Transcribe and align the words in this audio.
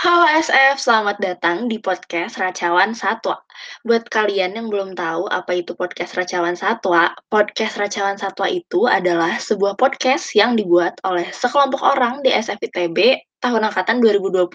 Halo 0.00 0.24
SF, 0.24 0.80
selamat 0.80 1.20
datang 1.20 1.68
di 1.68 1.76
podcast 1.76 2.40
Racawan 2.40 2.96
Satwa. 2.96 3.36
Buat 3.84 4.08
kalian 4.08 4.56
yang 4.56 4.72
belum 4.72 4.96
tahu 4.96 5.28
apa 5.28 5.60
itu 5.60 5.76
podcast 5.76 6.16
Racawan 6.16 6.56
Satwa, 6.56 7.12
podcast 7.28 7.76
Racawan 7.76 8.16
Satwa 8.16 8.48
itu 8.48 8.88
adalah 8.88 9.36
sebuah 9.36 9.76
podcast 9.76 10.32
yang 10.32 10.56
dibuat 10.56 10.96
oleh 11.04 11.28
sekelompok 11.28 11.84
orang 11.84 12.24
di 12.24 12.32
SFITB 12.32 13.28
tahun 13.44 13.68
angkatan 13.68 14.00
2020 14.00 14.48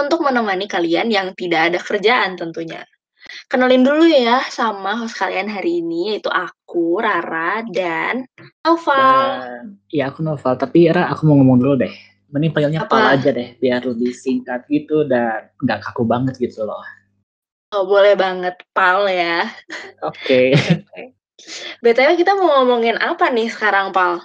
untuk 0.00 0.18
menemani 0.24 0.64
kalian 0.64 1.12
yang 1.12 1.36
tidak 1.36 1.68
ada 1.68 1.78
kerjaan 1.84 2.40
tentunya. 2.40 2.88
Kenalin 3.52 3.84
dulu 3.84 4.08
ya 4.08 4.48
sama 4.48 4.96
host 4.96 5.20
kalian 5.20 5.52
hari 5.52 5.84
ini 5.84 6.16
yaitu 6.16 6.32
aku, 6.32 7.04
Rara, 7.04 7.60
dan 7.68 8.24
Noval. 8.64 9.44
Ya 9.92 10.08
aku 10.08 10.24
Noval, 10.24 10.56
tapi 10.56 10.88
Ra 10.88 11.12
aku 11.12 11.28
mau 11.28 11.36
ngomong 11.36 11.60
dulu 11.60 11.84
deh 11.84 12.13
mending 12.28 12.52
panggilnya 12.52 12.82
Apa? 12.84 12.90
Pal 12.90 13.06
aja 13.16 13.30
deh 13.30 13.56
biar 13.56 13.82
lebih 13.82 14.12
singkat 14.12 14.64
gitu 14.66 15.04
dan 15.04 15.50
nggak 15.60 15.82
kaku 15.82 16.04
banget 16.04 16.36
gitu 16.38 16.64
loh 16.64 16.80
Oh, 17.74 17.82
boleh 17.82 18.14
banget, 18.14 18.54
Pal 18.70 19.02
ya. 19.06 19.50
oke 20.00 20.54
BTW 21.82 22.14
kita 22.14 22.38
mau 22.38 22.62
ngomongin 22.62 22.94
apa 22.96 23.26
nih 23.28 23.50
sekarang, 23.50 23.90
Pal? 23.90 24.22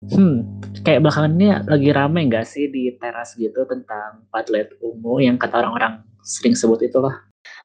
hmm 0.00 0.44
kayak 0.80 1.04
belakangan 1.04 1.32
ini 1.36 1.46
lagi 1.68 1.88
rame 1.92 2.20
nggak 2.24 2.46
sih 2.46 2.68
di 2.68 2.88
teras 2.96 3.36
gitu 3.36 3.68
tentang 3.68 4.24
padlet 4.28 4.72
ungu 4.80 5.20
yang 5.20 5.36
kata 5.36 5.60
orang-orang 5.60 6.00
sering 6.20 6.56
sebut 6.56 6.80
itu 6.80 6.96
loh 6.96 7.12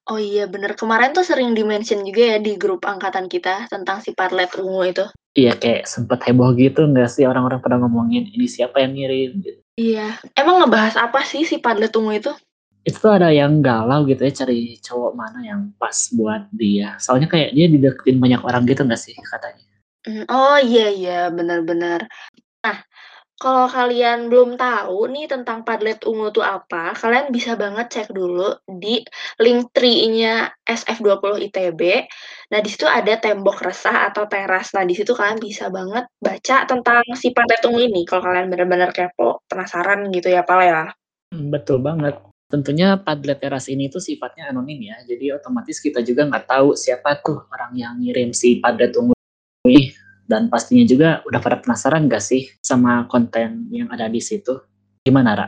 Oh 0.05 0.21
iya, 0.21 0.45
bener. 0.45 0.77
Kemarin 0.77 1.11
tuh 1.11 1.25
sering 1.25 1.57
di-mention 1.57 2.05
juga 2.05 2.35
ya 2.35 2.37
di 2.37 2.55
grup 2.55 2.85
angkatan 2.85 3.25
kita 3.25 3.65
tentang 3.67 3.99
si 3.99 4.13
Padlet 4.13 4.53
ungu 4.55 4.85
itu. 4.85 5.01
iya 5.33 5.57
kayak 5.57 5.89
sempet 5.89 6.21
heboh 6.23 6.53
gitu 6.53 6.85
nggak 6.85 7.09
sih 7.09 7.25
orang-orang 7.25 7.57
pada 7.59 7.81
ngomongin 7.81 8.29
ini 8.29 8.45
siapa 8.45 8.85
yang 8.85 8.93
ngirim 8.93 9.41
gitu. 9.41 9.64
Iya. 9.75 10.19
Emang 10.35 10.63
ngebahas 10.63 10.95
apa 10.95 11.19
sih 11.27 11.43
si 11.43 11.59
Padlet 11.59 11.91
ungu 11.95 12.15
itu? 12.15 12.31
itu 12.85 13.01
tuh 13.01 13.17
ada 13.17 13.33
yang 13.33 13.65
galau 13.65 14.05
gitu 14.05 14.21
ya 14.21 14.45
cari 14.45 14.77
cowok 14.77 15.17
mana 15.17 15.41
yang 15.41 15.73
pas 15.81 16.05
buat 16.13 16.45
dia 16.53 16.93
soalnya 17.01 17.25
kayak 17.25 17.57
dia 17.57 17.65
dideketin 17.65 18.21
banyak 18.21 18.45
orang 18.45 18.61
gitu 18.69 18.85
nggak 18.85 19.01
sih 19.01 19.17
katanya 19.25 19.65
Hmm, 20.05 20.21
Oh 20.29 20.61
iya, 20.61 20.93
iya. 20.93 21.33
Bener-bener. 21.33 22.05
Kalau 23.35 23.67
kalian 23.67 24.31
belum 24.31 24.55
tahu 24.55 25.11
nih 25.11 25.27
tentang 25.27 25.67
Padlet 25.67 25.99
ungu 26.07 26.31
itu 26.31 26.39
apa, 26.39 26.95
kalian 26.95 27.35
bisa 27.35 27.59
banget 27.59 27.91
cek 27.91 28.15
dulu 28.15 28.55
di 28.63 29.03
link 29.43 29.75
tree-nya 29.75 30.55
SF20 30.63 31.43
ITB. 31.51 32.07
Nah, 32.55 32.59
di 32.63 32.69
situ 32.71 32.87
ada 32.87 33.19
tembok 33.19 33.59
resah 33.59 34.07
atau 34.07 34.23
teras. 34.31 34.71
Nah, 34.71 34.87
di 34.87 34.95
situ 34.95 35.11
kalian 35.11 35.43
bisa 35.43 35.67
banget 35.67 36.07
baca 36.15 36.63
tentang 36.63 37.03
si 37.19 37.35
Padlet 37.35 37.59
ungu 37.67 37.83
ini 37.83 38.07
kalau 38.07 38.23
kalian 38.23 38.47
bener-bener 38.47 38.95
kepo, 38.95 39.43
penasaran 39.51 40.07
gitu 40.15 40.31
ya, 40.31 40.47
Pal 40.47 40.63
ya. 40.63 40.95
Hmm, 41.35 41.51
Betul 41.51 41.83
banget. 41.83 42.15
Tentunya 42.47 42.95
Padlet 42.95 43.43
Teras 43.43 43.67
ini 43.67 43.91
tuh 43.91 43.99
sifatnya 43.99 44.47
anonim 44.55 44.79
ya, 44.79 44.95
jadi 45.03 45.35
otomatis 45.35 45.83
kita 45.83 45.99
juga 46.07 46.23
nggak 46.23 46.45
tahu 46.47 46.71
siapa 46.77 47.19
tuh 47.19 47.43
orang 47.51 47.75
yang 47.75 47.99
ngirim 47.99 48.31
si 48.31 48.63
Padlet 48.63 48.95
ungu 48.95 49.11
ini. 49.67 50.04
Dan 50.25 50.49
pastinya 50.49 50.85
juga 50.89 51.09
udah 51.29 51.39
pada 51.39 51.61
penasaran 51.61 52.09
gak 52.09 52.21
sih 52.21 52.49
sama 52.61 53.05
konten 53.05 53.69
yang 53.69 53.89
ada 53.93 54.09
di 54.09 54.17
situ? 54.17 54.57
Gimana, 55.05 55.37
Ra? 55.37 55.47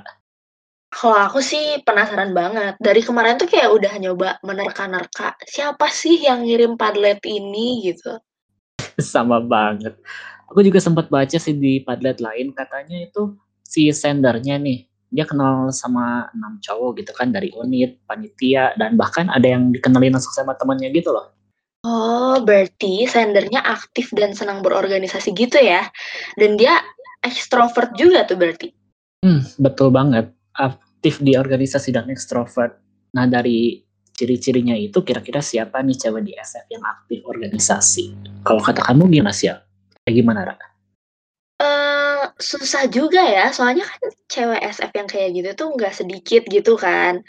Kalau 0.94 1.18
aku 1.18 1.44
sih 1.44 1.82
penasaran 1.84 2.32
banget. 2.32 2.78
Dari 2.80 3.02
kemarin 3.04 3.36
tuh 3.36 3.50
kayak 3.50 3.74
udah 3.74 3.94
nyoba 4.00 4.30
menerka-nerka, 4.46 5.36
siapa 5.44 5.92
sih 5.92 6.24
yang 6.24 6.46
ngirim 6.48 6.80
Padlet 6.80 7.20
ini 7.28 7.92
gitu. 7.92 8.22
sama 9.02 9.44
banget. 9.44 9.98
Aku 10.48 10.64
juga 10.64 10.80
sempat 10.80 11.12
baca 11.12 11.38
sih 11.38 11.54
di 11.54 11.84
Padlet 11.84 12.24
lain, 12.24 12.56
katanya 12.56 13.04
itu 13.04 13.36
si 13.68 13.92
sendernya 13.92 14.56
nih, 14.56 14.88
dia 15.12 15.28
kenal 15.28 15.72
sama 15.76 16.32
enam 16.32 16.60
cowok 16.64 17.04
gitu 17.04 17.12
kan 17.12 17.36
dari 17.36 17.52
unit, 17.52 18.00
panitia, 18.08 18.72
dan 18.80 18.96
bahkan 18.96 19.28
ada 19.28 19.44
yang 19.44 19.76
dikenalin 19.76 20.16
langsung 20.16 20.32
sama 20.32 20.56
temannya 20.56 20.88
gitu 20.96 21.12
loh. 21.12 21.36
Oh, 21.88 22.44
berarti 22.44 23.08
sendernya 23.08 23.64
aktif 23.64 24.12
dan 24.12 24.36
senang 24.36 24.60
berorganisasi 24.60 25.32
gitu 25.32 25.56
ya. 25.56 25.88
Dan 26.36 26.60
dia 26.60 26.84
ekstrovert 27.24 27.96
juga 27.96 28.28
tuh 28.28 28.36
berarti. 28.36 28.76
Hmm, 29.24 29.48
betul 29.56 29.96
banget. 29.96 30.28
Aktif 30.52 31.24
di 31.24 31.40
organisasi 31.40 31.96
dan 31.96 32.12
ekstrovert. 32.12 32.76
Nah, 33.16 33.24
dari 33.24 33.80
ciri-cirinya 34.12 34.76
itu 34.76 35.00
kira-kira 35.00 35.40
siapa 35.40 35.80
nih 35.80 35.96
cewek 35.96 36.28
di 36.28 36.34
SF 36.36 36.66
yang 36.76 36.84
aktif 36.84 37.24
organisasi? 37.24 38.06
Kalau 38.44 38.60
kata 38.60 38.84
kamu 38.84 39.08
gimana 39.08 39.32
sih? 39.32 39.48
Kayak 40.04 40.16
gimana, 40.20 40.40
Ra? 40.44 40.56
Eh, 41.58 42.24
susah 42.36 42.92
juga 42.92 43.24
ya, 43.24 43.48
soalnya 43.56 43.88
kan 43.88 44.12
cewek 44.28 44.60
SF 44.60 44.92
yang 44.92 45.08
kayak 45.08 45.30
gitu 45.40 45.50
tuh 45.56 45.68
nggak 45.72 45.94
sedikit 45.96 46.44
gitu 46.52 46.76
kan. 46.76 47.24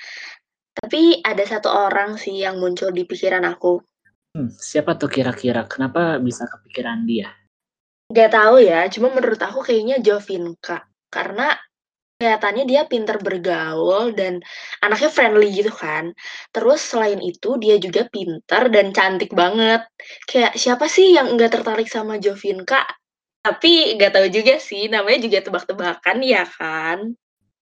Tapi 0.75 1.23
ada 1.23 1.45
satu 1.47 1.71
orang 1.71 2.19
sih 2.19 2.43
yang 2.43 2.59
muncul 2.59 2.91
di 2.91 3.07
pikiran 3.07 3.47
aku. 3.47 3.83
Hmm, 4.37 4.53
siapa 4.53 4.99
tuh 5.01 5.09
kira-kira? 5.09 5.65
Kenapa 5.65 6.21
bisa 6.21 6.45
kepikiran 6.45 7.09
dia? 7.09 7.33
Gak 8.09 8.33
tahu 8.33 8.65
ya, 8.65 8.89
cuma 8.89 9.13
menurut 9.13 9.41
aku 9.41 9.61
kayaknya 9.65 10.01
Jovinka. 10.01 10.85
Karena 11.09 11.57
kelihatannya 12.19 12.65
dia 12.67 12.83
pinter 12.91 13.23
bergaul 13.23 14.11
dan 14.11 14.43
anaknya 14.83 15.11
friendly 15.13 15.49
gitu 15.55 15.71
kan. 15.71 16.11
Terus 16.51 16.83
selain 16.83 17.23
itu 17.23 17.55
dia 17.63 17.79
juga 17.79 18.11
pinter 18.11 18.63
dan 18.75 18.91
cantik 18.91 19.31
banget. 19.33 19.87
Kayak 20.27 20.59
siapa 20.59 20.91
sih 20.91 21.15
yang 21.15 21.37
nggak 21.39 21.61
tertarik 21.61 21.87
sama 21.87 22.19
Jovinka? 22.19 22.85
Tapi 23.39 23.95
nggak 23.97 24.13
tahu 24.13 24.27
juga 24.35 24.59
sih, 24.59 24.91
namanya 24.91 25.23
juga 25.23 25.39
tebak-tebakan 25.47 26.19
ya 26.27 26.43
kan. 26.45 27.15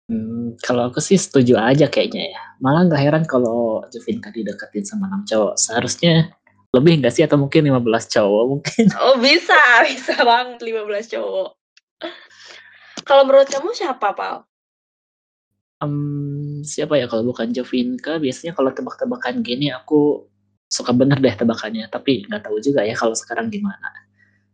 Hmm, 0.06 0.54
kalau 0.62 0.88
aku 0.88 1.02
sih 1.02 1.18
setuju 1.18 1.58
aja 1.58 1.90
kayaknya 1.90 2.32
ya. 2.32 2.42
Malah 2.62 2.86
nggak 2.88 3.02
heran 3.02 3.24
kalau 3.28 3.84
Jovinka 3.92 4.32
dideketin 4.32 4.88
sama 4.88 5.10
enam 5.10 5.26
cowok. 5.28 5.58
Seharusnya 5.60 6.32
lebih 6.76 7.00
nggak 7.00 7.14
sih 7.16 7.24
atau 7.24 7.40
mungkin 7.40 7.64
15 7.72 8.12
cowok 8.12 8.44
mungkin. 8.52 8.84
Oh 9.00 9.16
bisa, 9.16 9.56
bisa 9.88 10.14
banget 10.20 10.60
15 10.60 11.12
cowok. 11.16 11.50
Kalau 13.06 13.22
menurut 13.24 13.48
kamu 13.48 13.72
siapa, 13.72 14.12
Pal? 14.12 14.44
Em, 15.80 16.60
siapa 16.66 17.00
ya 17.00 17.06
kalau 17.08 17.32
bukan 17.32 17.52
Jovinka? 17.52 18.20
Biasanya 18.20 18.52
kalau 18.52 18.72
tebak-tebakan 18.72 19.40
gini 19.40 19.72
aku 19.72 20.26
suka 20.68 20.92
bener 20.92 21.22
deh 21.22 21.32
tebakannya. 21.32 21.88
Tapi 21.88 22.26
nggak 22.28 22.50
tahu 22.50 22.58
juga 22.60 22.84
ya 22.84 22.92
kalau 22.92 23.14
sekarang 23.14 23.48
gimana. 23.48 23.92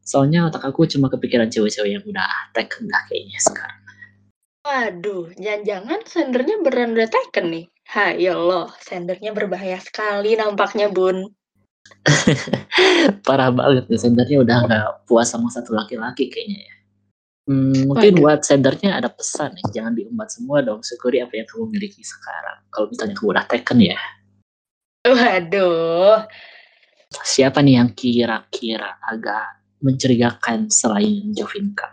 Soalnya 0.03 0.50
otak 0.50 0.66
aku 0.66 0.87
cuma 0.91 1.06
kepikiran 1.09 1.49
cewek-cewek 1.49 1.99
yang 1.99 2.04
udah 2.04 2.27
taken 2.53 2.91
dah 2.91 3.03
kayaknya 3.06 3.39
sekarang. 3.39 3.81
Waduh, 4.62 5.34
jangan-jangan 5.34 6.00
sendernya 6.06 6.56
beneran 6.62 6.94
udah 6.94 7.10
taken 7.10 7.47
nih. 7.50 7.66
Hai 7.83 8.31
Allah, 8.31 8.71
sendernya 8.78 9.34
berbahaya 9.34 9.83
sekali 9.83 10.39
nampaknya, 10.39 10.87
Bun. 10.87 11.34
Parah 13.26 13.50
banget 13.54 13.87
nih 13.91 14.00
sendernya 14.00 14.38
udah 14.43 14.56
nggak 14.66 14.87
puas 15.06 15.31
sama 15.31 15.48
satu 15.50 15.75
laki-laki 15.75 16.31
kayaknya 16.31 16.66
ya. 16.66 16.75
Hmm, 17.43 17.91
mungkin 17.91 18.15
Waduh. 18.15 18.22
buat 18.22 18.41
sendernya 18.47 19.03
ada 19.03 19.10
pesan 19.10 19.59
nih, 19.59 19.66
jangan 19.75 19.98
diumbat 19.98 20.31
semua 20.31 20.62
dong, 20.62 20.78
syukuri 20.87 21.19
apa 21.19 21.34
yang 21.34 21.47
kamu 21.50 21.75
miliki 21.75 22.06
sekarang. 22.06 22.62
Kalau 22.71 22.87
misalnya 22.87 23.15
kamu 23.19 23.28
udah 23.34 23.47
taken 23.50 23.78
ya, 23.82 23.98
Waduh, 25.03 26.22
siapa 27.26 27.59
nih 27.59 27.82
yang 27.82 27.91
kira-kira 27.98 29.03
agak 29.03 29.59
mencurigakan 29.82 30.71
selain 30.71 31.34
Jovinka? 31.34 31.91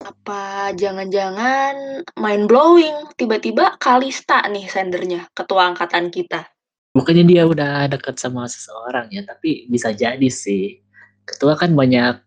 apa 0.00 0.72
jangan-jangan 0.72 2.00
mind 2.16 2.48
blowing 2.48 3.12
tiba-tiba 3.20 3.76
Kalista 3.76 4.40
nih 4.48 4.64
sendernya, 4.64 5.28
ketua 5.36 5.70
angkatan 5.70 6.08
kita. 6.08 6.48
Bukannya 6.90 7.22
dia 7.22 7.42
udah 7.46 7.86
deket 7.86 8.18
sama 8.18 8.50
seseorang 8.50 9.06
ya, 9.14 9.22
tapi 9.22 9.70
bisa 9.70 9.94
jadi 9.94 10.26
sih. 10.26 10.82
Ketua 11.22 11.54
kan 11.54 11.70
banyak 11.70 12.18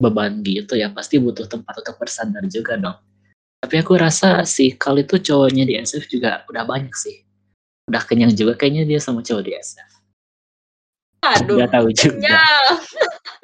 beban 0.00 0.40
gitu 0.46 0.78
ya, 0.78 0.88
pasti 0.94 1.20
butuh 1.20 1.44
tempat 1.44 1.84
untuk 1.84 2.00
bersandar 2.00 2.46
juga 2.48 2.80
dong. 2.80 2.98
Tapi 3.58 3.74
aku 3.82 3.98
rasa 3.98 4.46
si 4.46 4.78
Kal 4.78 5.02
itu 5.02 5.18
cowoknya 5.18 5.66
di 5.66 5.74
SF 5.76 6.06
juga 6.08 6.46
udah 6.46 6.64
banyak 6.64 6.94
sih. 6.94 7.26
Udah 7.90 8.06
kenyang 8.06 8.32
juga 8.32 8.54
kayaknya 8.54 8.86
dia 8.86 9.00
sama 9.02 9.20
cowok 9.20 9.42
di 9.44 9.52
SF. 9.58 9.90
Aduh, 11.26 11.58
Gak 11.58 11.72
tahu 11.74 11.88
juga. 11.90 12.38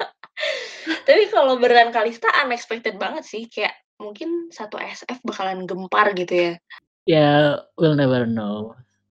Tapi 1.05 1.23
kalau 1.29 1.59
beneran 1.59 1.91
Kalista 1.91 2.31
unexpected 2.41 2.95
banget 2.95 3.27
sih, 3.27 3.45
kayak 3.51 3.75
mungkin 3.99 4.49
satu 4.49 4.79
SF 4.79 5.19
bakalan 5.27 5.67
gempar 5.67 6.15
gitu 6.15 6.33
ya. 6.33 6.51
Ya, 7.05 7.31
we'll 7.77 7.93
never 7.93 8.25
know. 8.25 8.73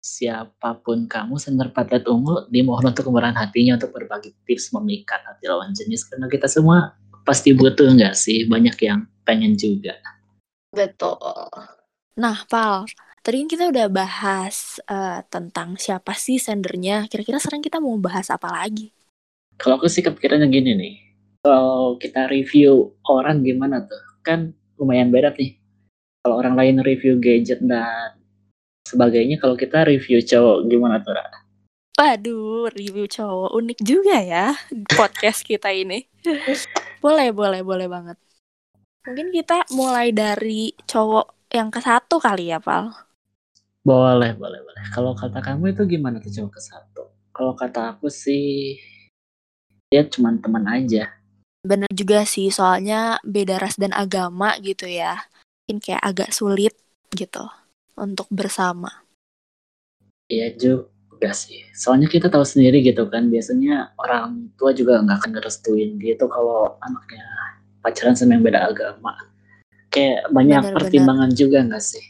Siapa 0.10 0.82
pun 0.82 1.06
kamu, 1.06 1.38
sender 1.38 1.70
patlet 1.70 2.02
ungu, 2.10 2.50
dimohon 2.50 2.90
untuk 2.90 3.14
kemurahan 3.14 3.38
hatinya 3.38 3.78
untuk 3.78 3.94
berbagi 3.94 4.34
tips 4.50 4.74
memikat 4.74 5.22
hati 5.22 5.46
lawan 5.46 5.70
jenis. 5.70 6.02
Karena 6.10 6.26
kita 6.26 6.50
semua 6.50 6.98
pasti 7.22 7.54
butuh 7.54 7.94
nggak 7.94 8.18
sih? 8.18 8.50
Banyak 8.50 8.74
yang 8.82 9.06
pengen 9.22 9.54
juga. 9.54 10.02
Betul. 10.74 11.22
Nah, 12.18 12.42
Pal, 12.50 12.90
tadi 13.22 13.46
kan 13.46 13.50
kita 13.54 13.64
udah 13.70 13.88
bahas 13.94 14.82
eh, 14.90 15.22
tentang 15.30 15.78
siapa 15.78 16.18
sih 16.18 16.42
sendernya. 16.42 17.06
Kira-kira 17.06 17.38
sekarang 17.38 17.62
kita 17.62 17.78
mau 17.78 17.94
bahas 18.02 18.34
apa 18.34 18.50
lagi? 18.50 18.90
Kalau 19.62 19.78
aku 19.78 19.86
sih 19.86 20.02
kepikirannya 20.02 20.50
gini 20.50 20.72
nih. 20.74 20.96
Kalau 21.46 22.02
kita 22.02 22.28
review 22.34 22.98
orang 23.06 23.46
gimana 23.46 23.86
tuh? 23.86 24.04
Kan 24.26 24.58
lumayan 24.82 25.14
beda 25.14 25.38
nih. 25.38 25.54
Kalau 26.26 26.36
orang 26.42 26.58
lain 26.58 26.76
review 26.84 27.16
gadget 27.22 27.64
dan 27.64 28.19
sebagainya 28.90 29.38
kalau 29.38 29.54
kita 29.54 29.86
review 29.86 30.18
cowok 30.26 30.66
gimana 30.66 30.98
tuh 31.06 31.14
Ra? 31.14 31.26
Waduh, 32.00 32.72
review 32.74 33.06
cowok 33.06 33.52
unik 33.60 33.80
juga 33.84 34.18
ya 34.24 34.56
podcast 34.96 35.44
kita 35.46 35.70
ini. 35.70 36.08
boleh, 37.06 37.30
boleh, 37.36 37.62
boleh 37.62 37.88
banget. 37.92 38.18
Mungkin 39.04 39.36
kita 39.36 39.68
mulai 39.76 40.16
dari 40.16 40.72
cowok 40.88 41.52
yang 41.54 41.68
ke 41.68 41.84
satu 41.84 42.18
kali 42.18 42.56
ya, 42.56 42.64
Pal. 42.64 42.88
Boleh, 43.84 44.32
boleh, 44.32 44.60
boleh. 44.64 44.84
Kalau 44.96 45.12
kata 45.12 45.44
kamu 45.44 45.76
itu 45.76 45.84
gimana 45.86 46.24
tuh 46.24 46.32
cowok 46.32 46.52
ke 46.56 46.62
satu? 46.64 47.04
Kalau 47.36 47.54
kata 47.56 47.96
aku 47.96 48.08
sih 48.08 48.80
dia 49.92 50.08
cuma 50.08 50.32
teman 50.40 50.66
aja. 50.72 51.10
Bener 51.68 51.92
juga 51.92 52.24
sih, 52.24 52.48
soalnya 52.48 53.20
beda 53.28 53.60
ras 53.60 53.76
dan 53.76 53.92
agama 53.92 54.56
gitu 54.64 54.88
ya. 54.88 55.28
Mungkin 55.68 55.84
kayak 55.84 56.04
agak 56.04 56.30
sulit 56.32 56.80
gitu 57.12 57.44
untuk 58.00 58.26
bersama. 58.32 59.04
Iya 60.30 60.56
juga 60.56 61.30
sih. 61.36 61.66
Soalnya 61.76 62.08
kita 62.08 62.32
tahu 62.32 62.46
sendiri 62.46 62.80
gitu 62.86 63.10
kan, 63.12 63.28
biasanya 63.28 63.92
orang 64.00 64.54
tua 64.56 64.72
juga 64.72 65.02
nggak 65.04 65.18
akan 65.20 65.32
ngerestuin 65.36 66.00
gitu 66.00 66.26
kalau 66.32 66.80
anaknya 66.80 67.26
pacaran 67.84 68.16
sama 68.16 68.38
yang 68.38 68.46
beda 68.46 68.70
agama. 68.72 69.18
Kayak 69.90 70.30
banyak 70.30 70.64
Bener, 70.70 70.76
pertimbangan 70.78 71.30
juga 71.34 71.66
nggak 71.66 71.84
sih? 71.84 72.06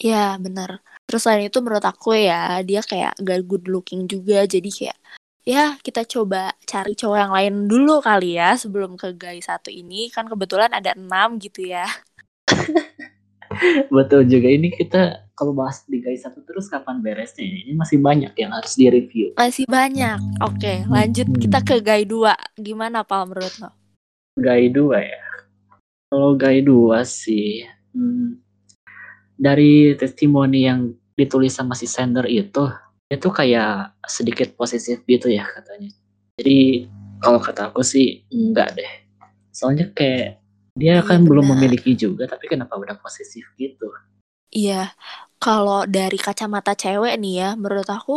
Iya, 0.00 0.40
bener. 0.40 0.80
Terus 1.04 1.26
selain 1.26 1.50
itu 1.50 1.58
menurut 1.60 1.84
aku 1.84 2.14
ya, 2.16 2.62
dia 2.62 2.80
kayak 2.80 3.18
gak 3.18 3.40
good 3.44 3.66
looking 3.66 4.06
juga. 4.06 4.46
Jadi 4.46 4.70
kayak, 4.70 4.98
ya 5.44 5.74
kita 5.82 6.06
coba 6.06 6.54
cari 6.64 6.94
cowok 6.94 7.18
yang 7.18 7.32
lain 7.34 7.54
dulu 7.66 7.98
kali 8.00 8.38
ya 8.38 8.54
sebelum 8.54 8.94
ke 8.94 9.12
guys 9.18 9.50
satu 9.50 9.68
ini. 9.68 10.08
Kan 10.08 10.30
kebetulan 10.30 10.70
ada 10.72 10.94
enam 10.96 11.36
gitu 11.42 11.66
ya. 11.66 11.84
Betul 13.94 14.30
juga 14.30 14.48
ini 14.48 14.70
kita 14.70 15.26
kalau 15.34 15.50
bahas 15.56 15.82
di 15.88 15.98
guys 15.98 16.22
satu 16.22 16.44
terus 16.46 16.70
kapan 16.70 17.02
beresnya? 17.02 17.42
Ini 17.42 17.74
masih 17.74 17.98
banyak 17.98 18.32
yang 18.38 18.54
harus 18.54 18.78
direview. 18.78 19.34
Masih 19.34 19.66
banyak. 19.66 20.18
Oke, 20.44 20.86
lanjut 20.86 21.26
Hmm. 21.26 21.40
kita 21.40 21.58
ke 21.64 21.76
guy 21.82 22.02
2. 22.06 22.36
Gimana, 22.60 23.02
Pal, 23.02 23.26
menurut 23.26 23.54
lo? 23.58 23.70
Gai 24.40 24.72
dua 24.72 25.04
ya. 25.04 25.20
Kalau 26.08 26.32
Gai 26.38 26.64
dua 26.64 27.04
sih, 27.04 27.66
hmm, 27.92 28.40
dari 29.36 29.92
testimoni 29.98 30.64
yang 30.64 30.96
ditulis 31.12 31.52
sama 31.52 31.76
si 31.76 31.84
sender 31.84 32.24
itu, 32.24 32.70
itu 33.12 33.28
kayak 33.28 34.00
sedikit 34.08 34.54
posesif 34.56 35.04
gitu 35.04 35.28
ya 35.28 35.44
katanya. 35.44 35.92
Jadi 36.40 36.88
kalau 37.20 37.36
kata 37.36 37.68
aku 37.68 37.84
sih 37.84 38.24
enggak 38.32 38.80
deh. 38.80 38.92
Soalnya 39.52 39.92
kayak 39.92 40.39
dia 40.80 40.96
Iya, 41.00 41.08
kan 41.08 41.20
belum 41.28 41.46
benar. 41.46 41.52
memiliki 41.52 41.92
juga, 42.04 42.24
tapi 42.32 42.44
kenapa 42.52 42.74
udah 42.82 42.96
posesif 43.02 43.44
gitu? 43.62 43.88
Iya, 44.56 44.74
kalau 45.42 45.78
dari 45.96 46.16
kacamata 46.26 46.72
cewek 46.82 47.14
nih 47.22 47.32
ya, 47.40 47.48
menurut 47.62 47.88
aku 47.96 48.12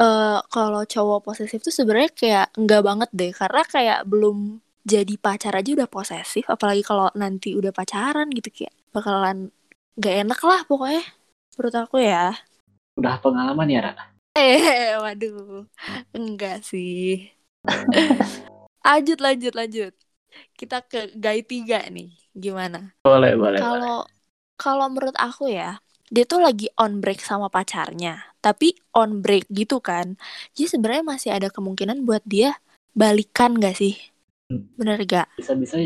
eh 0.00 0.38
kalau 0.54 0.80
cowok 0.92 1.18
posesif 1.26 1.58
tuh 1.66 1.74
sebenarnya 1.78 2.10
kayak 2.20 2.46
enggak 2.58 2.80
banget 2.88 3.10
deh, 3.18 3.30
karena 3.40 3.60
kayak 3.74 3.98
belum 4.10 4.36
jadi 4.92 5.14
pacar 5.24 5.52
aja 5.58 5.70
udah 5.78 5.88
posesif, 5.94 6.44
apalagi 6.54 6.82
kalau 6.90 7.06
nanti 7.22 7.48
udah 7.58 7.72
pacaran 7.78 8.26
gitu 8.36 8.48
kayak 8.56 8.74
bakalan 8.94 9.36
gak 10.02 10.14
enak 10.22 10.40
lah 10.50 10.60
pokoknya 10.70 11.02
menurut 11.56 11.74
aku 11.82 11.96
ya. 12.10 12.18
Udah 12.98 13.14
pengalaman 13.22 13.68
ya, 13.74 13.80
Ra? 13.86 13.92
Eh, 14.36 14.94
waduh, 15.02 15.66
enggak 16.16 16.54
sih. 16.70 17.30
lanjut, 18.84 19.18
lanjut, 19.20 19.52
lanjut. 19.54 19.94
Kita 20.54 20.84
ke 20.84 21.14
guy 21.16 21.42
tiga 21.42 21.82
nih, 21.90 22.10
gimana? 22.34 22.94
Boleh, 23.02 23.34
boleh, 23.34 23.58
boleh. 23.58 23.60
Kalau 23.60 23.98
kalau 24.54 24.86
menurut 24.88 25.16
aku 25.18 25.50
ya, 25.50 25.82
dia 26.12 26.24
tuh 26.28 26.38
lagi 26.38 26.70
on 26.78 27.02
break 27.02 27.18
sama 27.20 27.50
pacarnya, 27.50 28.22
tapi 28.38 28.76
on 28.94 29.18
break 29.24 29.50
gitu 29.50 29.82
kan. 29.82 30.14
Jadi 30.54 30.78
sebenarnya 30.78 31.04
masih 31.04 31.30
ada 31.34 31.48
kemungkinan 31.50 32.06
buat 32.06 32.22
dia 32.22 32.54
balikan 32.94 33.58
gak 33.58 33.74
sih? 33.74 33.98
Hmm. 34.52 34.70
Bener 34.78 35.02
gak? 35.04 35.26
Bisa-bisa 35.34 35.80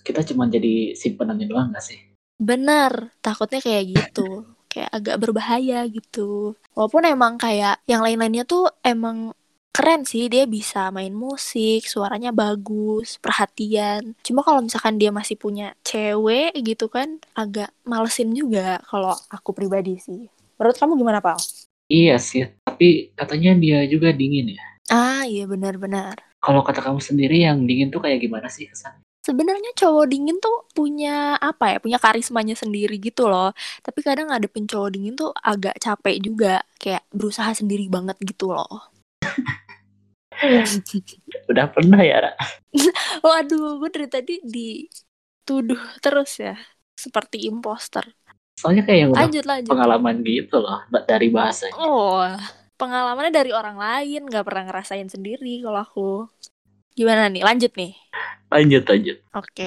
kita 0.00 0.24
cuma 0.32 0.48
jadi 0.48 0.96
simpenannya 0.96 1.46
doang 1.50 1.68
gak 1.76 1.84
sih? 1.84 2.00
Bener, 2.40 3.12
takutnya 3.20 3.60
kayak 3.60 3.84
gitu. 3.92 4.46
kayak 4.68 4.92
agak 4.92 5.16
berbahaya 5.18 5.88
gitu. 5.88 6.52
Walaupun 6.76 7.08
emang 7.08 7.40
kayak 7.40 7.80
yang 7.88 8.04
lain-lainnya 8.04 8.44
tuh 8.44 8.68
emang 8.84 9.32
keren 9.78 10.02
sih, 10.02 10.26
dia 10.26 10.42
bisa 10.42 10.90
main 10.90 11.14
musik, 11.14 11.86
suaranya 11.86 12.34
bagus, 12.34 13.14
perhatian. 13.22 14.18
Cuma 14.26 14.42
kalau 14.42 14.58
misalkan 14.58 14.98
dia 14.98 15.14
masih 15.14 15.38
punya 15.38 15.70
cewek 15.86 16.50
gitu 16.66 16.90
kan, 16.90 17.22
agak 17.38 17.70
malesin 17.86 18.34
juga 18.34 18.82
kalau 18.90 19.14
aku 19.30 19.54
pribadi 19.54 19.94
sih. 20.02 20.26
Menurut 20.58 20.74
kamu 20.74 20.98
gimana, 20.98 21.22
Pal? 21.22 21.38
Iya 21.86 22.18
sih, 22.18 22.50
tapi 22.66 23.14
katanya 23.14 23.54
dia 23.54 23.78
juga 23.86 24.10
dingin 24.10 24.58
ya. 24.58 24.66
Ah, 24.90 25.22
iya 25.30 25.46
benar-benar. 25.46 26.18
Kalau 26.42 26.66
kata 26.66 26.82
kamu 26.82 26.98
sendiri 26.98 27.46
yang 27.46 27.62
dingin 27.62 27.94
tuh 27.94 28.02
kayak 28.02 28.18
gimana 28.18 28.50
sih 28.50 28.66
kesannya? 28.66 29.06
Sebenarnya 29.22 29.78
cowok 29.78 30.10
dingin 30.10 30.42
tuh 30.42 30.66
punya 30.74 31.38
apa 31.38 31.76
ya? 31.76 31.78
Punya 31.78 32.02
karismanya 32.02 32.58
sendiri 32.58 32.98
gitu 32.98 33.30
loh. 33.30 33.54
Tapi 33.84 34.00
kadang 34.02 34.34
ngadepin 34.34 34.66
cowok 34.66 34.90
dingin 34.90 35.14
tuh 35.14 35.30
agak 35.38 35.78
capek 35.78 36.18
juga, 36.18 36.66
kayak 36.82 37.06
berusaha 37.14 37.54
sendiri 37.54 37.86
banget 37.86 38.18
gitu 38.26 38.50
loh. 38.50 38.97
Udah 41.50 41.66
pernah 41.72 42.00
ya, 42.04 42.16
Ra? 42.24 42.32
Waduh, 43.26 43.64
gue 43.80 43.90
dari 43.94 44.08
tadi 44.14 44.32
dituduh 44.54 45.80
terus 46.04 46.30
ya, 46.44 46.52
seperti 47.04 47.36
imposter. 47.48 48.04
Soalnya 48.60 48.82
kayak 48.86 49.00
yang 49.08 49.14
Lanjut, 49.16 49.44
lanjut. 49.46 49.74
pengalaman 49.74 50.16
gitu 50.26 50.56
loh 50.64 50.78
dari 51.10 51.28
bahasanya. 51.32 51.78
Oh, 51.80 52.24
pengalamannya 52.80 53.32
dari 53.38 53.50
orang 53.58 53.76
lain, 53.84 54.20
gak 54.34 54.44
pernah 54.46 54.62
ngerasain 54.66 55.08
sendiri 55.14 55.48
kalau 55.64 55.78
aku. 55.86 56.00
Gimana 56.98 57.22
nih? 57.32 57.42
Lanjut 57.48 57.72
nih. 57.80 57.90
Lanjut, 58.50 58.84
lanjut. 58.88 59.18
Oke. 59.38 59.64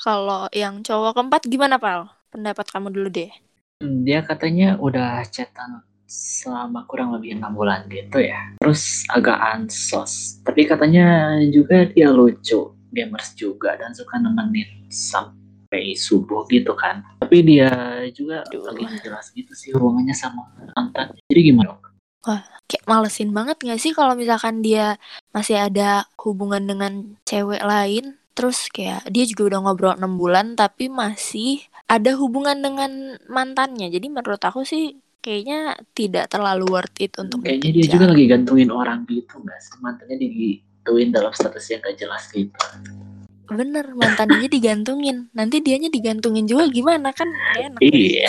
Kalau 0.00 0.40
yang 0.60 0.74
cowok 0.86 1.10
keempat 1.16 1.42
gimana, 1.52 1.76
Pal? 1.84 2.00
Pendapat 2.32 2.66
kamu 2.72 2.88
dulu 2.94 3.08
deh. 3.16 3.30
Hmm, 3.80 3.96
Dia 4.06 4.20
katanya 4.28 4.68
udah 4.86 5.10
chatan 5.34 5.70
selama 6.06 6.84
kurang 6.84 7.16
lebih 7.16 7.40
enam 7.40 7.56
bulan 7.56 7.88
gitu 7.88 8.20
ya. 8.20 8.54
Terus 8.60 9.04
agak 9.10 9.38
ansos. 9.40 10.40
Tapi 10.44 10.68
katanya 10.68 11.38
juga 11.48 11.88
dia 11.88 12.12
lucu, 12.12 12.76
gamers 12.92 13.34
juga 13.34 13.74
dan 13.80 13.90
suka 13.96 14.20
nemenin 14.20 14.86
sampai 14.92 15.96
subuh 15.98 16.46
gitu 16.52 16.76
kan. 16.78 17.02
Tapi 17.18 17.42
dia 17.42 17.72
juga 18.14 18.44
Aduh. 18.46 18.70
lagi 18.70 18.84
jelas 19.02 19.32
gitu 19.34 19.52
sih 19.56 19.74
hubungannya 19.74 20.14
sama 20.14 20.46
mantan. 20.76 21.16
Jadi 21.26 21.40
gimana? 21.50 21.80
Kayak 22.64 22.88
malesin 22.88 23.28
banget 23.36 23.60
gak 23.60 23.76
sih 23.76 23.92
kalau 23.92 24.16
misalkan 24.16 24.64
dia 24.64 24.96
masih 25.36 25.60
ada 25.60 26.08
hubungan 26.16 26.64
dengan 26.64 27.20
cewek 27.28 27.60
lain, 27.60 28.16
terus 28.32 28.72
kayak 28.72 29.04
dia 29.12 29.28
juga 29.28 29.52
udah 29.52 29.58
ngobrol 29.68 29.92
6 30.00 30.16
bulan 30.16 30.56
tapi 30.56 30.88
masih 30.88 31.60
ada 31.84 32.16
hubungan 32.16 32.56
dengan 32.64 33.20
mantannya. 33.28 33.92
Jadi 33.92 34.08
menurut 34.08 34.40
aku 34.40 34.64
sih 34.64 34.96
kayaknya 35.24 35.72
tidak 35.96 36.28
terlalu 36.28 36.68
worth 36.68 37.00
it 37.00 37.16
untuk 37.16 37.40
Kayaknya 37.40 37.70
dia 37.72 37.86
juga 37.88 38.06
lagi 38.12 38.24
gantungin 38.28 38.68
orang 38.68 39.08
gitu 39.08 39.40
nggak 39.40 39.58
sih? 39.64 39.80
Mantannya 39.80 40.16
digituin 40.20 41.08
dalam 41.08 41.32
status 41.32 41.64
yang 41.72 41.80
gak 41.80 41.96
jelas 41.96 42.28
gitu. 42.28 42.52
Bener, 43.48 43.96
mantannya 43.96 44.48
digantungin. 44.52 45.32
Nanti 45.32 45.64
dianya 45.64 45.88
digantungin 45.88 46.44
juga 46.44 46.68
gimana 46.68 47.16
kan 47.16 47.32
enak. 47.56 47.80
Iya. 47.80 48.28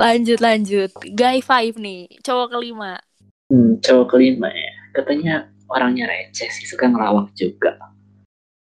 Lanjut, 0.00 0.38
lanjut. 0.40 0.90
Guy 1.12 1.40
five 1.40 1.76
nih, 1.76 2.08
cowok 2.20 2.56
kelima. 2.56 3.00
Hmm, 3.48 3.80
cowok 3.80 4.16
kelima 4.16 4.48
ya. 4.52 4.72
Katanya 4.96 5.34
orangnya 5.68 6.08
receh 6.08 6.48
sih, 6.48 6.64
suka 6.68 6.88
ngelawak 6.88 7.32
juga. 7.36 7.76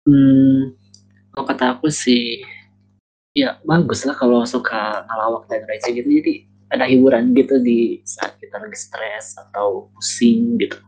Hmm, 0.08 0.72
kalau 1.36 1.46
kata 1.48 1.66
aku 1.76 1.92
sih, 1.92 2.40
ya 3.36 3.60
bagus 3.68 4.08
lah 4.08 4.16
kalau 4.16 4.48
suka 4.48 5.04
ngelawak 5.06 5.46
dan 5.52 5.68
receh 5.68 5.92
gitu. 5.92 6.08
Jadi 6.08 6.34
ada 6.72 6.88
hiburan 6.88 7.36
gitu 7.36 7.62
di 7.62 8.00
saat 8.08 8.40
kita 8.40 8.58
lagi 8.58 8.80
stres 8.80 9.36
atau 9.38 9.92
pusing 9.94 10.56
gitu. 10.58 10.80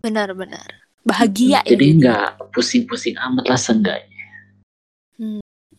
Benar-benar. 0.00 0.80
Bahagia 1.04 1.60
ya 1.60 1.76
Jadi 1.76 1.86
jadi. 1.86 1.98
nggak 2.00 2.28
pusing-pusing 2.56 3.16
amat 3.20 3.44
lah 3.46 3.60
seenggaknya. 3.60 4.20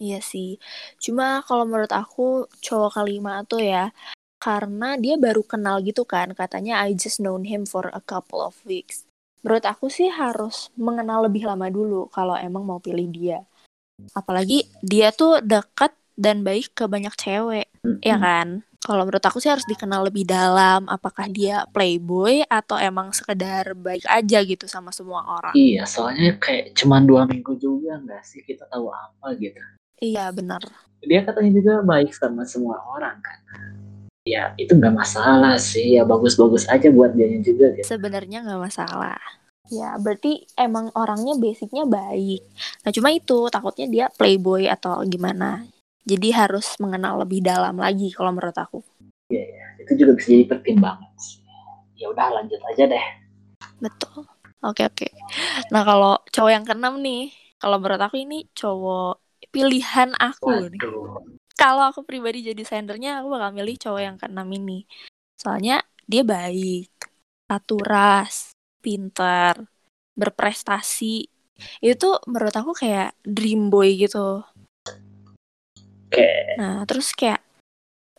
Iya 0.01 0.17
sih. 0.17 0.57
Cuma 0.98 1.45
kalau 1.45 1.62
menurut 1.69 1.93
aku 1.93 2.50
cowok 2.65 3.01
kelima 3.01 3.45
tuh 3.45 3.62
ya 3.62 3.93
karena 4.41 4.98
dia 4.98 5.13
baru 5.21 5.45
kenal 5.45 5.77
gitu 5.86 6.10
kan. 6.10 6.33
Katanya 6.33 6.81
I 6.81 6.98
just 6.98 7.21
known 7.21 7.45
him 7.45 7.69
for 7.69 7.86
a 7.93 8.01
couple 8.01 8.41
of 8.41 8.57
weeks. 8.65 9.05
Menurut 9.45 9.62
aku 9.65 9.93
sih 9.93 10.10
harus 10.10 10.74
mengenal 10.74 11.29
lebih 11.29 11.45
lama 11.45 11.69
dulu 11.69 12.10
kalau 12.10 12.33
emang 12.33 12.65
mau 12.65 12.81
pilih 12.81 13.05
dia. 13.13 13.45
Apalagi 14.12 14.65
dia 14.81 15.10
tuh 15.12 15.39
dekat 15.39 15.93
dan 16.15 16.43
baik 16.43 16.75
ke 16.75 16.86
banyak 16.86 17.13
cewek, 17.15 17.67
ya 18.01 18.17
Hmm. 18.17 18.24
kan? 18.24 18.48
Kalau 18.81 19.05
menurut 19.05 19.22
aku 19.22 19.38
sih 19.38 19.46
harus 19.46 19.62
dikenal 19.70 20.10
lebih 20.10 20.25
dalam 20.25 20.89
apakah 20.89 21.29
dia 21.29 21.70
playboy 21.70 22.41
atau 22.50 22.81
emang 22.81 23.13
sekedar 23.13 23.77
baik 23.77 24.01
aja 24.10 24.41
gitu 24.41 24.65
sama 24.65 24.89
semua 24.89 25.22
orang. 25.22 25.53
Iya, 25.53 25.86
soalnya 25.86 26.34
kayak 26.41 26.74
cuman 26.74 27.05
dua 27.05 27.29
minggu 27.29 27.62
juga 27.62 28.01
nggak 28.01 28.25
sih 28.25 28.41
kita 28.41 28.65
tahu 28.65 28.89
apa 28.89 29.38
gitu. 29.38 29.62
Iya 30.01 30.34
benar. 30.34 30.65
Dia 31.05 31.22
katanya 31.22 31.62
juga 31.62 31.74
baik 31.86 32.10
sama 32.10 32.41
semua 32.41 32.81
orang 32.89 33.22
kan. 33.22 33.38
Ya 34.25 34.53
itu 34.58 34.74
nggak 34.74 34.93
masalah 34.98 35.62
sih, 35.62 35.98
ya 35.98 36.05
bagus-bagus 36.05 36.65
aja 36.65 36.89
buat 36.89 37.13
dia 37.13 37.29
juga 37.38 37.77
gitu. 37.77 37.86
Sebenarnya 37.86 38.41
nggak 38.41 38.62
masalah. 38.65 39.17
Ya 39.71 39.95
berarti 39.95 40.43
emang 40.59 40.91
orangnya 40.99 41.39
basicnya 41.39 41.87
baik. 41.87 42.43
Nah 42.83 42.91
cuma 42.91 43.15
itu 43.15 43.47
takutnya 43.47 43.87
dia 43.87 44.05
playboy 44.11 44.67
atau 44.67 44.99
gimana. 45.07 45.63
Jadi 46.03 46.27
harus 46.35 46.75
mengenal 46.83 47.23
lebih 47.23 47.39
dalam 47.39 47.79
lagi 47.79 48.11
kalau 48.11 48.35
menurut 48.35 48.57
aku. 48.59 48.83
Iya 49.31 49.47
ya, 49.47 49.65
itu 49.79 49.91
juga 49.95 50.19
bisa 50.19 50.27
jadi 50.35 50.45
pertimbangan. 50.51 51.11
Ya 51.95 52.11
udah 52.11 52.27
lanjut 52.35 52.59
aja 52.67 52.83
deh. 52.83 53.05
Betul. 53.79 54.27
Oke 54.59 54.83
oke. 54.85 55.07
Nah 55.71 55.87
kalau 55.87 56.19
cowok 56.29 56.51
yang 56.51 56.65
keenam 56.67 56.99
nih, 56.99 57.31
kalau 57.55 57.79
menurut 57.79 58.01
aku 58.03 58.19
ini 58.19 58.51
cowok 58.51 59.23
pilihan 59.55 60.11
aku 60.19 60.67
nih. 60.67 60.83
Kalau 61.55 61.87
aku 61.87 62.03
pribadi 62.03 62.43
jadi 62.43 62.63
sendernya, 62.67 63.23
aku 63.23 63.31
bakal 63.31 63.55
milih 63.55 63.77
cowok 63.79 64.01
yang 64.01 64.17
keenam 64.19 64.49
ini. 64.51 64.83
Soalnya 65.39 65.79
dia 66.03 66.25
baik, 66.25 66.89
satu 67.47 67.77
ras, 67.85 68.51
pintar, 68.81 69.55
berprestasi. 70.17 71.29
Itu 71.79 72.17
menurut 72.25 72.55
aku 72.57 72.71
kayak 72.73 73.13
dream 73.21 73.69
boy 73.69 73.89
gitu. 73.95 74.41
Oke, 76.11 76.27
Nah, 76.59 76.83
terus 76.83 77.15
kayak 77.15 77.39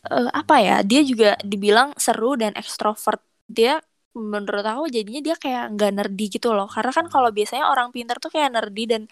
eh, 0.09 0.31
apa 0.33 0.57
ya? 0.63 0.77
Dia 0.87 1.03
juga 1.05 1.37
dibilang 1.45 1.93
seru 2.01 2.35
dan 2.39 2.57
ekstrovert. 2.57 3.21
Dia 3.47 3.79
menurut 4.17 4.65
aku 4.65 4.85
jadinya 4.93 5.21
dia 5.25 5.37
kayak 5.37 5.77
nggak 5.77 5.93
nerdy 5.99 6.27
gitu 6.33 6.55
loh. 6.57 6.69
Karena 6.71 6.93
kan 6.95 7.07
kalau 7.13 7.31
biasanya 7.35 7.69
orang 7.69 7.93
pintar 7.93 8.17
tuh 8.23 8.33
kayak 8.33 8.53
nerdy 8.57 8.85
dan 8.89 9.03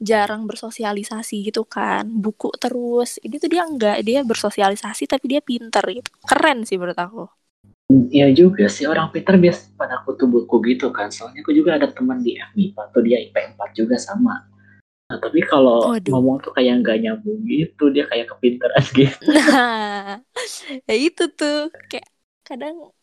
jarang 0.00 0.48
bersosialisasi 0.48 1.52
gitu 1.52 1.64
kan. 1.68 2.08
Buku 2.08 2.52
terus. 2.56 3.20
Ini 3.24 3.36
tuh 3.40 3.50
dia 3.52 3.62
enggak, 3.68 3.96
dia 4.04 4.20
bersosialisasi 4.24 5.04
tapi 5.08 5.24
dia 5.32 5.40
pintar 5.44 5.84
gitu. 5.92 6.10
Keren 6.24 6.64
sih 6.68 6.76
menurut 6.80 6.98
aku. 6.98 7.39
Iya 7.90 8.30
juga 8.30 8.70
sih 8.70 8.86
orang 8.86 9.10
pintar 9.10 9.34
biasa 9.34 9.74
pada 9.74 9.98
kutu 10.06 10.30
buku 10.30 10.62
gitu 10.70 10.94
kan. 10.94 11.10
Soalnya 11.10 11.42
aku 11.42 11.50
juga 11.50 11.74
ada 11.74 11.90
teman 11.90 12.22
di 12.22 12.38
FMIPA 12.38 12.82
tuh 12.94 13.02
dia 13.02 13.18
IP 13.18 13.34
4 13.34 13.70
juga 13.74 13.98
sama. 13.98 14.46
Nah, 15.10 15.18
tapi 15.18 15.42
kalau 15.42 15.90
Waduh. 15.90 16.14
ngomong 16.14 16.38
tuh 16.38 16.54
kayak 16.54 16.86
nggak 16.86 17.02
nyambung 17.02 17.42
gitu, 17.42 17.90
dia 17.90 18.06
kayak 18.06 18.30
kepintaran 18.30 18.84
gitu. 18.94 19.26
Nah, 19.26 20.22
ya 20.86 20.94
itu 20.94 21.26
tuh 21.34 21.74
kayak 21.90 22.06
kadang 22.46 22.94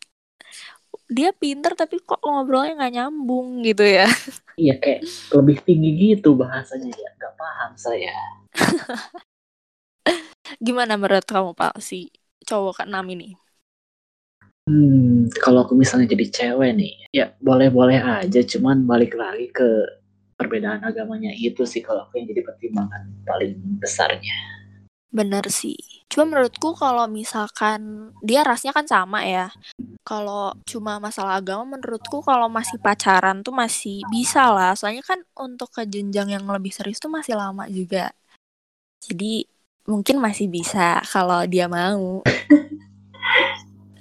dia 1.12 1.36
pintar 1.36 1.76
tapi 1.76 2.00
kok 2.00 2.24
ngobrolnya 2.24 2.80
nggak 2.80 2.94
nyambung 2.96 3.60
gitu 3.60 3.84
ya. 3.84 4.08
Iya 4.56 4.80
kayak 4.80 5.04
lebih 5.36 5.56
tinggi 5.68 5.90
gitu 6.16 6.32
bahasanya 6.32 6.96
ya. 6.96 7.08
Nggak 7.20 7.34
paham 7.36 7.72
saya. 7.76 8.16
Gimana 10.64 10.96
menurut 10.96 11.28
kamu 11.28 11.52
Pak 11.52 11.76
si 11.84 12.08
cowok 12.48 12.80
keenam 12.82 13.04
ini? 13.12 13.36
Hmm, 14.68 15.32
kalau 15.40 15.64
aku 15.64 15.72
misalnya 15.72 16.12
jadi 16.12 16.26
cewek 16.28 16.76
nih, 16.76 16.94
ya 17.08 17.32
boleh-boleh 17.40 17.96
aja, 17.96 18.40
cuman 18.44 18.84
balik 18.84 19.16
lagi 19.16 19.48
ke 19.48 19.64
perbedaan 20.36 20.84
agamanya 20.84 21.32
itu 21.32 21.64
sih 21.64 21.80
kalau 21.80 22.04
aku 22.04 22.20
yang 22.20 22.28
jadi 22.28 22.44
pertimbangan 22.44 23.08
paling 23.24 23.56
besarnya. 23.80 24.36
Bener 25.08 25.48
sih. 25.48 25.74
Cuma 26.12 26.28
menurutku 26.28 26.76
kalau 26.76 27.08
misalkan 27.08 28.12
dia 28.20 28.44
rasnya 28.44 28.76
kan 28.76 28.84
sama 28.84 29.24
ya. 29.24 29.48
Kalau 30.04 30.52
cuma 30.68 31.00
masalah 31.00 31.40
agama 31.40 31.80
menurutku 31.80 32.20
kalau 32.20 32.52
masih 32.52 32.76
pacaran 32.76 33.40
tuh 33.40 33.56
masih 33.56 34.04
bisa 34.12 34.52
lah. 34.52 34.76
Soalnya 34.76 35.00
kan 35.00 35.24
untuk 35.40 35.72
ke 35.72 35.88
jenjang 35.88 36.28
yang 36.28 36.44
lebih 36.44 36.72
serius 36.76 37.00
tuh 37.00 37.08
masih 37.08 37.40
lama 37.40 37.64
juga. 37.72 38.12
Jadi 39.00 39.48
mungkin 39.88 40.20
masih 40.20 40.52
bisa 40.52 41.00
kalau 41.08 41.40
dia 41.48 41.64
mau. 41.72 42.20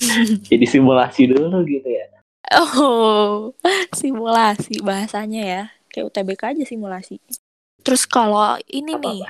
Jadi 0.49 0.65
simulasi 0.65 1.29
dulu 1.29 1.63
gitu 1.67 1.87
ya. 1.87 2.05
Oh, 2.55 3.51
simulasi 3.91 4.79
bahasanya 4.79 5.41
ya. 5.43 5.63
Kayak 5.91 6.13
UTBK 6.13 6.41
aja 6.55 6.63
simulasi. 6.63 7.19
Terus 7.83 8.07
kalau 8.07 8.55
ini 8.67 8.95
nih, 8.99 9.23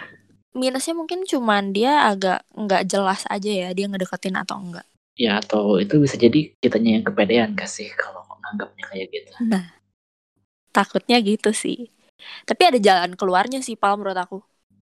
minusnya 0.54 0.94
mungkin 0.98 1.26
cuman 1.26 1.74
dia 1.74 2.10
agak 2.10 2.46
nggak 2.54 2.90
jelas 2.90 3.26
aja 3.30 3.50
ya 3.50 3.70
dia 3.74 3.86
ngedeketin 3.90 4.38
atau 4.38 4.58
enggak. 4.58 4.86
Ya 5.18 5.42
atau 5.42 5.82
itu 5.82 5.98
bisa 5.98 6.14
jadi 6.14 6.54
kitanya 6.62 7.02
yang 7.02 7.06
kepedean 7.06 7.58
gak 7.58 7.70
sih 7.70 7.90
kalau 7.98 8.22
nganggapnya 8.48 8.84
kayak 8.86 9.08
gitu. 9.10 9.30
Takutnya 10.70 11.18
gitu 11.26 11.50
sih. 11.58 11.90
Tapi 12.46 12.62
ada 12.70 12.78
jalan 12.78 13.18
keluarnya 13.18 13.66
sih, 13.66 13.74
Pal, 13.74 13.98
menurut 13.98 14.18
aku. 14.18 14.40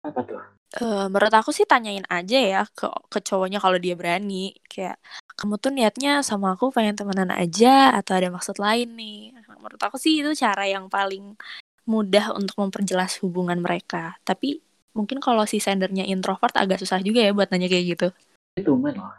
Apa 0.05 0.21
tuh? 0.25 0.41
Eh, 0.71 1.05
menurut 1.11 1.35
aku 1.35 1.51
sih 1.51 1.67
tanyain 1.67 2.07
aja 2.07 2.37
ya 2.39 2.63
ke, 2.63 2.87
ke 3.11 3.19
cowoknya 3.19 3.59
kalau 3.59 3.75
dia 3.75 3.91
berani. 3.99 4.55
Kayak, 4.71 5.03
kamu 5.35 5.59
tuh 5.59 5.71
niatnya 5.75 6.23
sama 6.23 6.55
aku 6.55 6.71
pengen 6.71 6.95
temenan 6.95 7.27
aja 7.35 7.91
atau 7.91 8.15
ada 8.15 8.31
maksud 8.31 8.55
lain 8.55 8.95
nih. 8.95 9.35
Menurut 9.59 9.81
aku 9.83 9.99
sih 9.99 10.23
itu 10.23 10.31
cara 10.31 10.63
yang 10.63 10.87
paling 10.87 11.35
mudah 11.83 12.31
untuk 12.39 12.55
memperjelas 12.55 13.19
hubungan 13.19 13.59
mereka. 13.59 14.15
Tapi 14.23 14.63
mungkin 14.95 15.19
kalau 15.19 15.43
si 15.43 15.59
sendernya 15.59 16.07
introvert 16.07 16.55
agak 16.55 16.79
susah 16.79 17.03
juga 17.03 17.19
ya 17.19 17.35
buat 17.35 17.51
nanya 17.51 17.67
kayak 17.67 17.85
gitu. 17.91 18.07
Itu 18.55 18.79
men 18.79 18.95
loh. 18.95 19.11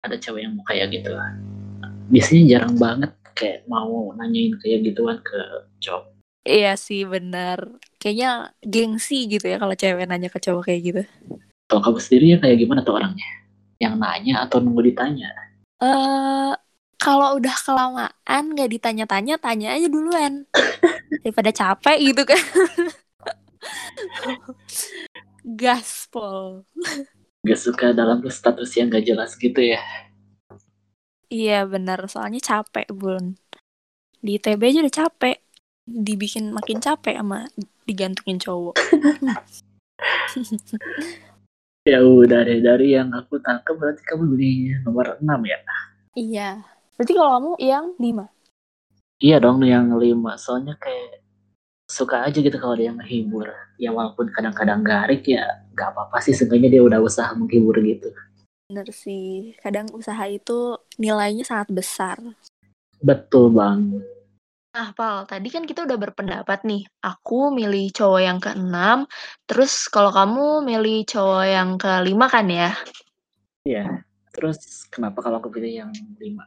Ada 0.00 0.16
cewek 0.16 0.48
yang 0.48 0.56
mau 0.56 0.64
kayak 0.64 0.88
gitu. 0.88 1.12
Biasanya 2.08 2.42
jarang 2.48 2.76
banget 2.80 3.12
kayak 3.36 3.68
mau 3.68 4.08
nanyain 4.16 4.56
kayak 4.56 4.88
gituan 4.88 5.20
ke 5.20 5.68
cowok. 5.84 6.13
Iya 6.44 6.76
sih 6.76 7.08
benar. 7.08 7.80
Kayaknya 7.96 8.52
gengsi 8.60 9.24
gitu 9.32 9.48
ya 9.48 9.56
kalau 9.56 9.72
cewek 9.72 10.04
nanya 10.04 10.28
ke 10.28 10.36
cowok 10.36 10.68
kayak 10.68 10.80
gitu. 10.84 11.02
Kalau 11.64 11.80
kamu 11.80 11.98
sendiri 12.04 12.26
ya 12.36 12.38
kayak 12.44 12.56
gimana 12.60 12.84
tuh 12.84 13.00
orangnya? 13.00 13.24
Yang 13.80 13.94
nanya 13.96 14.34
atau 14.44 14.60
nunggu 14.60 14.92
ditanya? 14.92 15.32
eh 15.84 16.52
kalau 16.96 17.36
udah 17.36 17.52
kelamaan 17.68 18.42
nggak 18.56 18.80
ditanya-tanya, 18.80 19.36
tanya 19.36 19.76
aja 19.76 19.88
duluan. 19.92 20.48
Daripada 21.24 21.52
capek 21.52 21.96
gitu 22.12 22.22
kan. 22.24 22.40
Gaspol. 25.60 26.64
Gak 27.44 27.60
suka 27.60 27.92
dalam 27.92 28.24
status 28.24 28.72
yang 28.80 28.88
gak 28.88 29.04
jelas 29.04 29.36
gitu 29.36 29.60
ya. 29.60 29.84
Iya 31.28 31.68
benar, 31.68 32.00
soalnya 32.08 32.40
capek 32.40 32.88
bun. 32.88 33.36
Di 34.24 34.40
ITB 34.40 34.64
aja 34.64 34.80
udah 34.80 34.96
capek. 35.04 35.43
Dibikin 35.84 36.52
makin 36.52 36.80
capek 36.80 37.20
sama 37.20 37.48
digantungin 37.84 38.40
cowok. 38.40 38.74
Ya 41.84 42.00
udah 42.00 42.48
deh 42.48 42.64
dari 42.64 42.96
yang 42.96 43.12
aku 43.12 43.36
tangkap 43.44 43.76
berarti 43.76 44.00
kamu 44.08 44.24
beli 44.32 44.72
nomor 44.88 45.20
6 45.20 45.36
ya? 45.44 45.60
iya. 46.16 46.64
Berarti 46.96 47.12
kalau 47.12 47.30
kamu 47.36 47.50
yang 47.60 47.84
lima. 48.00 48.32
Iya 49.20 49.36
dong 49.36 49.60
yang 49.60 49.92
lima 50.00 50.40
soalnya 50.40 50.80
kayak 50.80 51.20
suka 51.84 52.24
aja 52.24 52.40
gitu 52.40 52.56
kalau 52.56 52.72
dia 52.72 52.88
menghibur. 52.88 53.52
Ya 53.76 53.92
walaupun 53.92 54.32
kadang-kadang 54.32 54.80
garik 54.80 55.28
ya 55.28 55.44
gak 55.76 55.92
apa-apa 55.92 56.24
sih 56.24 56.32
seenggaknya 56.32 56.80
dia 56.80 56.82
udah 56.88 57.04
usaha 57.04 57.28
menghibur 57.36 57.76
gitu. 57.84 58.08
Bener 58.72 58.88
sih. 58.88 59.52
Kadang 59.60 59.92
usaha 59.92 60.24
itu 60.24 60.80
nilainya 60.96 61.44
sangat 61.44 61.68
besar. 61.68 62.16
Betul 63.04 63.52
banget. 63.52 64.13
Nah, 64.74 64.90
Pal, 64.90 65.22
tadi 65.30 65.54
kan 65.54 65.62
kita 65.70 65.86
udah 65.86 65.94
berpendapat 65.94 66.66
nih. 66.66 66.82
Aku 66.98 67.54
milih 67.54 67.94
cowok 67.94 68.20
yang 68.26 68.42
keenam, 68.42 69.06
terus 69.46 69.86
kalau 69.86 70.10
kamu 70.10 70.66
milih 70.66 71.06
cowok 71.06 71.44
yang 71.46 71.78
kelima 71.78 72.26
kan 72.26 72.50
ya? 72.50 72.74
Iya. 73.62 74.02
Terus 74.34 74.90
kenapa 74.90 75.22
kalau 75.22 75.38
aku 75.38 75.46
pilih 75.54 75.86
yang 75.86 75.90
lima? 76.18 76.42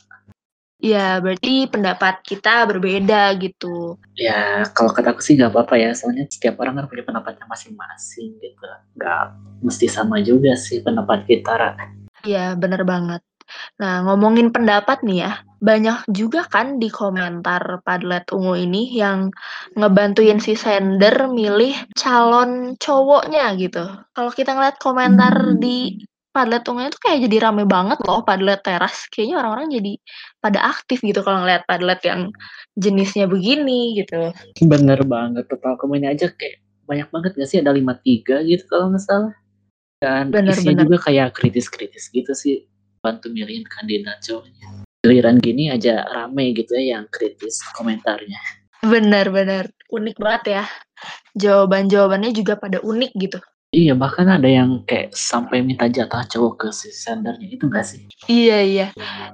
Ya, 0.84 1.24
berarti 1.24 1.72
pendapat 1.72 2.20
kita 2.20 2.68
berbeda 2.68 3.32
gitu. 3.40 3.96
Ya 4.20 4.68
kalau 4.76 4.92
kata 4.92 5.16
aku 5.16 5.24
sih 5.24 5.40
gak 5.40 5.56
apa-apa 5.56 5.80
ya 5.80 5.96
soalnya 5.96 6.28
setiap 6.28 6.60
orang 6.60 6.84
kan 6.84 6.92
punya 6.92 7.08
pendapatnya 7.08 7.48
masing-masing 7.48 8.44
gitu. 8.44 8.68
Gak 9.00 9.40
mesti 9.64 9.88
sama 9.88 10.20
juga 10.20 10.52
sih 10.60 10.84
pendapat 10.84 11.24
kita. 11.24 11.52
Ra. 11.56 11.72
Iya, 12.28 12.60
bener 12.60 12.84
banget. 12.84 13.24
Nah, 13.80 14.04
ngomongin 14.04 14.52
pendapat 14.52 15.00
nih 15.08 15.24
ya, 15.24 15.47
banyak 15.58 16.06
juga 16.14 16.46
kan 16.46 16.78
di 16.78 16.90
komentar 16.94 17.82
Padlet 17.82 18.30
Ungu 18.30 18.54
ini 18.54 18.94
yang 18.94 19.34
ngebantuin 19.74 20.38
si 20.38 20.54
sender 20.54 21.30
milih 21.30 21.74
calon 21.98 22.78
cowoknya 22.78 23.58
gitu. 23.58 23.82
Kalau 24.14 24.32
kita 24.34 24.54
ngeliat 24.54 24.78
komentar 24.78 25.58
di 25.58 25.98
Padlet 26.30 26.62
Ungu 26.70 26.86
itu 26.86 27.02
kayak 27.02 27.26
jadi 27.26 27.50
rame 27.50 27.66
banget 27.66 27.98
loh 28.06 28.22
Padlet 28.22 28.62
teras. 28.62 29.10
Kayaknya 29.10 29.36
orang-orang 29.42 29.68
jadi 29.74 29.94
pada 30.38 30.60
aktif 30.70 31.02
gitu 31.02 31.26
kalau 31.26 31.42
ngeliat 31.42 31.66
Padlet 31.66 31.98
yang 32.06 32.30
jenisnya 32.78 33.26
begini 33.26 33.98
gitu. 33.98 34.30
Bener 34.62 35.02
banget 35.02 35.50
total 35.50 35.74
komen 35.82 36.06
aja 36.06 36.30
kayak 36.30 36.62
banyak 36.86 37.10
banget 37.10 37.32
gak 37.36 37.50
sih 37.50 37.60
ada 37.60 37.74
53 37.74 38.46
gitu 38.46 38.64
kalau 38.70 38.94
nggak 38.94 39.02
salah. 39.02 39.34
Dan 39.98 40.30
Bener, 40.30 40.54
isinya 40.54 40.86
bener. 40.86 40.94
juga 40.94 41.10
kayak 41.10 41.34
kritis-kritis 41.34 42.14
gitu 42.14 42.38
sih 42.38 42.70
bantu 43.02 43.34
milihin 43.34 43.66
kandidat 43.66 44.22
cowoknya. 44.22 44.77
Giliran 45.06 45.38
gini 45.38 45.70
aja 45.70 46.06
rame 46.10 46.58
gitu 46.58 46.74
ya 46.74 46.98
yang 46.98 47.06
kritis 47.10 47.62
komentarnya. 47.78 48.42
Bener-bener 48.82 49.70
unik 49.94 50.18
banget 50.18 50.44
ya. 50.62 50.64
Jawaban-jawabannya 51.38 52.34
juga 52.34 52.58
pada 52.58 52.82
unik 52.82 53.12
gitu. 53.18 53.40
Iya, 53.76 53.94
bahkan 54.00 54.32
ada 54.32 54.48
yang 54.48 54.88
kayak 54.88 55.12
sampai 55.12 55.60
minta 55.60 55.92
jatah 55.92 56.24
cowok 56.24 56.54
ke 56.56 56.68
si 56.72 56.90
sendernya 56.90 57.52
itu 57.52 57.68
gak 57.68 57.84
sih? 57.84 58.08
Iya, 58.26 58.58
iya. 58.64 58.88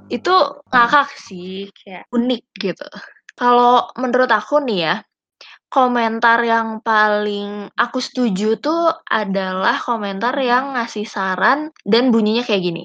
Itu 0.09 0.33
ngakak 0.73 1.13
sih, 1.15 1.69
kayak 1.71 2.09
unik 2.09 2.43
gitu. 2.57 2.87
Kalau 3.37 3.93
menurut 3.95 4.29
aku 4.33 4.57
nih 4.65 4.79
ya, 4.89 4.95
komentar 5.73 6.41
yang 6.45 6.85
paling 6.85 7.69
aku 7.73 7.97
setuju 7.97 8.61
tuh 8.61 8.93
adalah 9.09 9.81
komentar 9.81 10.37
yang 10.37 10.77
ngasih 10.77 11.05
saran 11.09 11.73
dan 11.81 12.13
bunyinya 12.13 12.45
kayak 12.45 12.61
gini. 12.61 12.83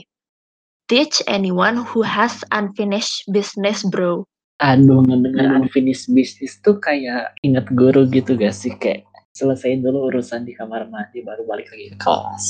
Teach 0.88 1.20
anyone 1.28 1.84
who 1.84 2.00
has 2.00 2.40
unfinished 2.48 3.28
business, 3.28 3.84
bro. 3.84 4.24
Aduh, 4.64 5.04
ngedengar 5.04 5.60
unfinished 5.60 6.08
business 6.16 6.56
tuh 6.64 6.80
kayak 6.80 7.36
inget 7.44 7.68
guru 7.76 8.08
gitu 8.08 8.40
gak 8.40 8.56
sih? 8.56 8.72
Kayak 8.72 9.04
selesaiin 9.36 9.84
dulu 9.84 10.08
urusan 10.08 10.48
di 10.48 10.56
kamar 10.56 10.88
mandi 10.88 11.20
baru 11.20 11.44
balik 11.44 11.68
lagi 11.68 11.92
ke 11.92 11.96
kelas. 12.00 12.46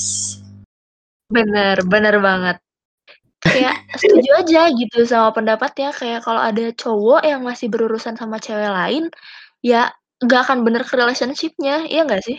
Bener, 1.34 1.82
bener 1.82 2.22
banget. 2.22 2.56
Kayak 3.42 3.82
setuju 3.98 4.30
aja 4.46 4.70
gitu 4.70 5.02
sama 5.02 5.34
pendapatnya 5.34 5.90
kayak 5.90 6.22
kalau 6.22 6.38
ada 6.38 6.70
cowok 6.78 7.26
yang 7.26 7.42
masih 7.42 7.66
berurusan 7.66 8.14
sama 8.14 8.38
cewek 8.38 8.70
lain, 8.70 9.10
ya 9.66 9.90
gak 10.22 10.46
akan 10.46 10.62
bener 10.62 10.86
ke 10.86 10.94
relationshipnya, 10.94 11.90
iya 11.90 12.06
gak 12.06 12.22
sih? 12.22 12.38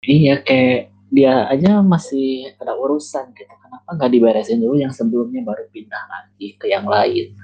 Iya, 0.00 0.40
kayak 0.40 0.95
dia 1.10 1.46
aja 1.46 1.80
masih 1.82 2.54
ada 2.58 2.74
urusan 2.74 3.30
gitu. 3.34 3.52
Kenapa 3.62 3.88
nggak 3.94 4.10
diberesin 4.10 4.58
dulu 4.58 4.76
yang 4.78 4.90
sebelumnya 4.90 5.42
baru 5.46 5.66
pindah 5.70 6.04
lagi 6.10 6.58
ke 6.58 6.66
yang 6.70 6.86
lain? 6.86 7.34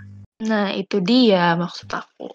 Nah, 0.43 0.75
itu 0.75 0.99
dia 0.99 1.55
maksud 1.55 1.87
aku. 1.87 2.27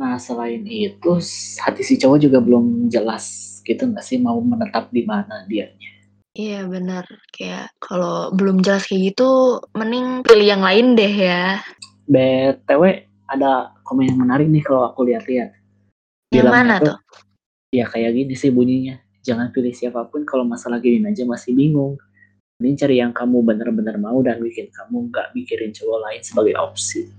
Nah, 0.00 0.16
selain 0.16 0.64
itu, 0.64 1.20
hati 1.60 1.84
si 1.84 2.00
cowok 2.00 2.18
juga 2.18 2.38
belum 2.40 2.88
jelas 2.88 3.52
gitu 3.62 3.86
nggak 3.86 4.02
sih 4.02 4.18
mau 4.18 4.40
menetap 4.40 4.90
di 4.90 5.06
mana 5.06 5.46
dianya. 5.46 5.92
Iya 6.32 6.64
benar, 6.64 7.04
kayak 7.28 7.76
kalau 7.76 8.32
belum 8.32 8.64
jelas 8.64 8.88
kayak 8.88 9.12
gitu, 9.12 9.60
mending 9.76 10.24
pilih 10.24 10.48
yang 10.48 10.64
lain 10.64 10.96
deh 10.96 11.12
ya. 11.12 11.60
BTW 12.08 13.04
ada 13.28 13.76
komen 13.84 14.08
yang 14.08 14.18
menarik 14.24 14.48
nih 14.48 14.64
kalau 14.64 14.88
aku 14.88 15.04
lihat-lihat. 15.12 15.52
Yang 16.32 16.48
mana 16.48 16.80
tuh? 16.80 16.96
Ya 17.68 17.84
kayak 17.84 18.16
gini 18.16 18.32
sih 18.32 18.48
bunyinya. 18.48 18.96
Jangan 19.22 19.54
pilih 19.54 19.70
siapa 19.70 20.02
pun 20.10 20.26
kalau 20.26 20.42
masalah 20.42 20.82
gini 20.82 21.02
aja 21.06 21.22
masih 21.22 21.54
bingung. 21.54 21.98
Mending 22.58 22.76
cari 22.78 22.96
yang 23.02 23.10
kamu 23.14 23.42
benar-benar 23.42 23.98
mau 23.98 24.18
dan 24.22 24.38
bikin 24.42 24.70
kamu 24.70 25.10
nggak 25.10 25.34
mikirin 25.34 25.70
cowok 25.74 25.98
lain 26.06 26.22
sebagai 26.22 26.54
opsi. 26.58 27.10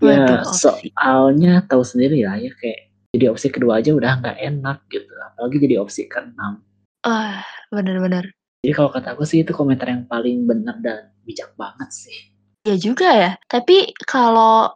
Ya 0.00 0.40
opsi. 0.40 0.88
soalnya 0.96 1.60
tahu 1.68 1.84
sendiri 1.84 2.24
lah 2.24 2.40
ya 2.40 2.48
kayak 2.56 2.88
jadi 3.12 3.28
opsi 3.28 3.52
kedua 3.52 3.84
aja 3.84 3.92
udah 3.92 4.20
nggak 4.20 4.38
enak 4.40 4.78
gitu. 4.88 5.12
Apalagi 5.12 5.56
jadi 5.60 5.76
opsi 5.80 6.08
keenam. 6.08 6.64
Ah, 7.04 7.44
bener-bener. 7.72 8.32
Jadi 8.60 8.72
kalau 8.76 8.92
kata 8.92 9.16
aku 9.16 9.24
sih 9.24 9.40
itu 9.40 9.56
komentar 9.56 9.88
yang 9.88 10.04
paling 10.04 10.44
benar 10.44 10.76
dan 10.84 11.12
bijak 11.24 11.56
banget 11.56 11.88
sih. 11.92 12.18
Ya 12.68 12.76
juga 12.76 13.08
ya. 13.08 13.32
Tapi 13.48 13.96
kalau 14.04 14.68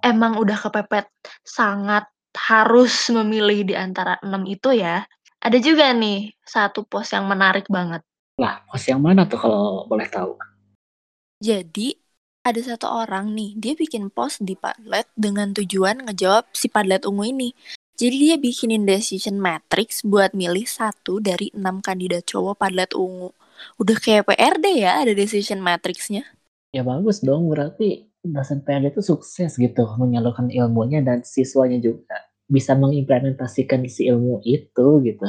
emang 0.00 0.40
udah 0.40 0.56
kepepet 0.56 1.04
sangat 1.44 2.08
harus 2.36 2.92
memilih 3.12 3.64
di 3.64 3.74
antara 3.76 4.20
enam 4.24 4.44
itu 4.44 4.72
ya, 4.72 5.04
ada 5.46 5.62
juga 5.62 5.94
nih 5.94 6.34
satu 6.42 6.82
post 6.82 7.14
yang 7.14 7.30
menarik 7.30 7.70
banget. 7.70 8.02
Lah, 8.34 8.66
post 8.66 8.90
yang 8.90 8.98
mana 8.98 9.30
tuh 9.30 9.38
kalau 9.38 9.86
boleh 9.86 10.10
tahu? 10.10 10.34
Jadi 11.38 11.94
ada 12.42 12.58
satu 12.58 12.90
orang 12.90 13.30
nih, 13.30 13.54
dia 13.54 13.78
bikin 13.78 14.10
post 14.10 14.42
di 14.42 14.58
Padlet 14.58 15.06
dengan 15.14 15.54
tujuan 15.54 16.02
ngejawab 16.10 16.50
si 16.50 16.66
Padlet 16.66 17.06
ungu 17.06 17.30
ini. 17.30 17.54
Jadi 17.94 18.16
dia 18.28 18.36
bikinin 18.36 18.82
decision 18.84 19.38
matrix 19.38 20.02
buat 20.02 20.34
milih 20.34 20.66
satu 20.66 21.22
dari 21.22 21.54
enam 21.54 21.78
kandidat 21.78 22.26
cowok 22.26 22.58
Padlet 22.58 22.90
ungu. 22.98 23.30
Udah 23.78 23.96
kayak 24.02 24.26
PRD 24.26 24.82
ya 24.82 25.00
ada 25.00 25.14
decision 25.14 25.62
matrixnya. 25.62 26.26
Ya 26.74 26.82
bagus 26.82 27.22
dong, 27.22 27.48
berarti 27.48 28.10
dosen 28.20 28.66
PRD 28.66 28.98
itu 28.98 29.00
sukses 29.00 29.54
gitu 29.54 29.86
menyalurkan 29.96 30.50
ilmunya 30.50 31.00
dan 31.06 31.22
siswanya 31.22 31.78
juga 31.78 32.26
bisa 32.46 32.78
mengimplementasikan 32.78 33.82
si 33.90 34.06
ilmu 34.06 34.42
itu 34.46 35.02
gitu. 35.02 35.26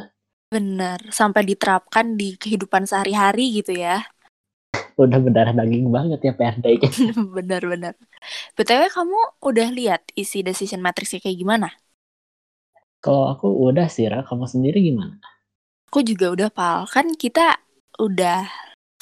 Bener, 0.47 1.03
sampai 1.11 1.43
diterapkan 1.43 2.15
di 2.15 2.39
kehidupan 2.39 2.87
sehari-hari 2.87 3.59
gitu 3.59 3.75
ya. 3.75 4.07
Udah 4.95 5.19
berdarah 5.19 5.51
daging 5.51 5.91
banget 5.91 6.23
ya 6.23 6.33
PRD-nya. 6.33 6.89
Bener-bener. 7.35 7.99
BTW 8.55 8.87
kamu 8.87 9.19
udah 9.43 9.67
lihat 9.75 10.07
isi 10.15 10.41
decision 10.47 10.79
matrixnya 10.79 11.19
kayak 11.19 11.37
gimana? 11.37 11.69
Kalau 13.03 13.27
aku 13.27 13.51
udah 13.69 13.91
sih, 13.91 14.07
Ra. 14.07 14.23
Kamu 14.23 14.47
sendiri 14.47 14.79
gimana? 14.79 15.19
Aku 15.91 15.99
juga 16.01 16.31
udah, 16.31 16.49
Pal. 16.49 16.87
Kan 16.87 17.13
kita 17.19 17.59
udah 17.99 18.47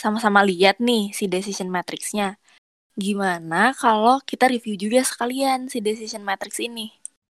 sama-sama 0.01 0.41
lihat 0.41 0.81
nih 0.81 1.13
si 1.13 1.29
decision 1.29 1.69
matrixnya. 1.69 2.41
Gimana 2.97 3.75
kalau 3.77 4.17
kita 4.25 4.49
review 4.49 4.75
juga 4.75 5.05
sekalian 5.05 5.69
si 5.69 5.77
decision 5.77 6.25
matrix 6.25 6.57
ini? 6.57 6.89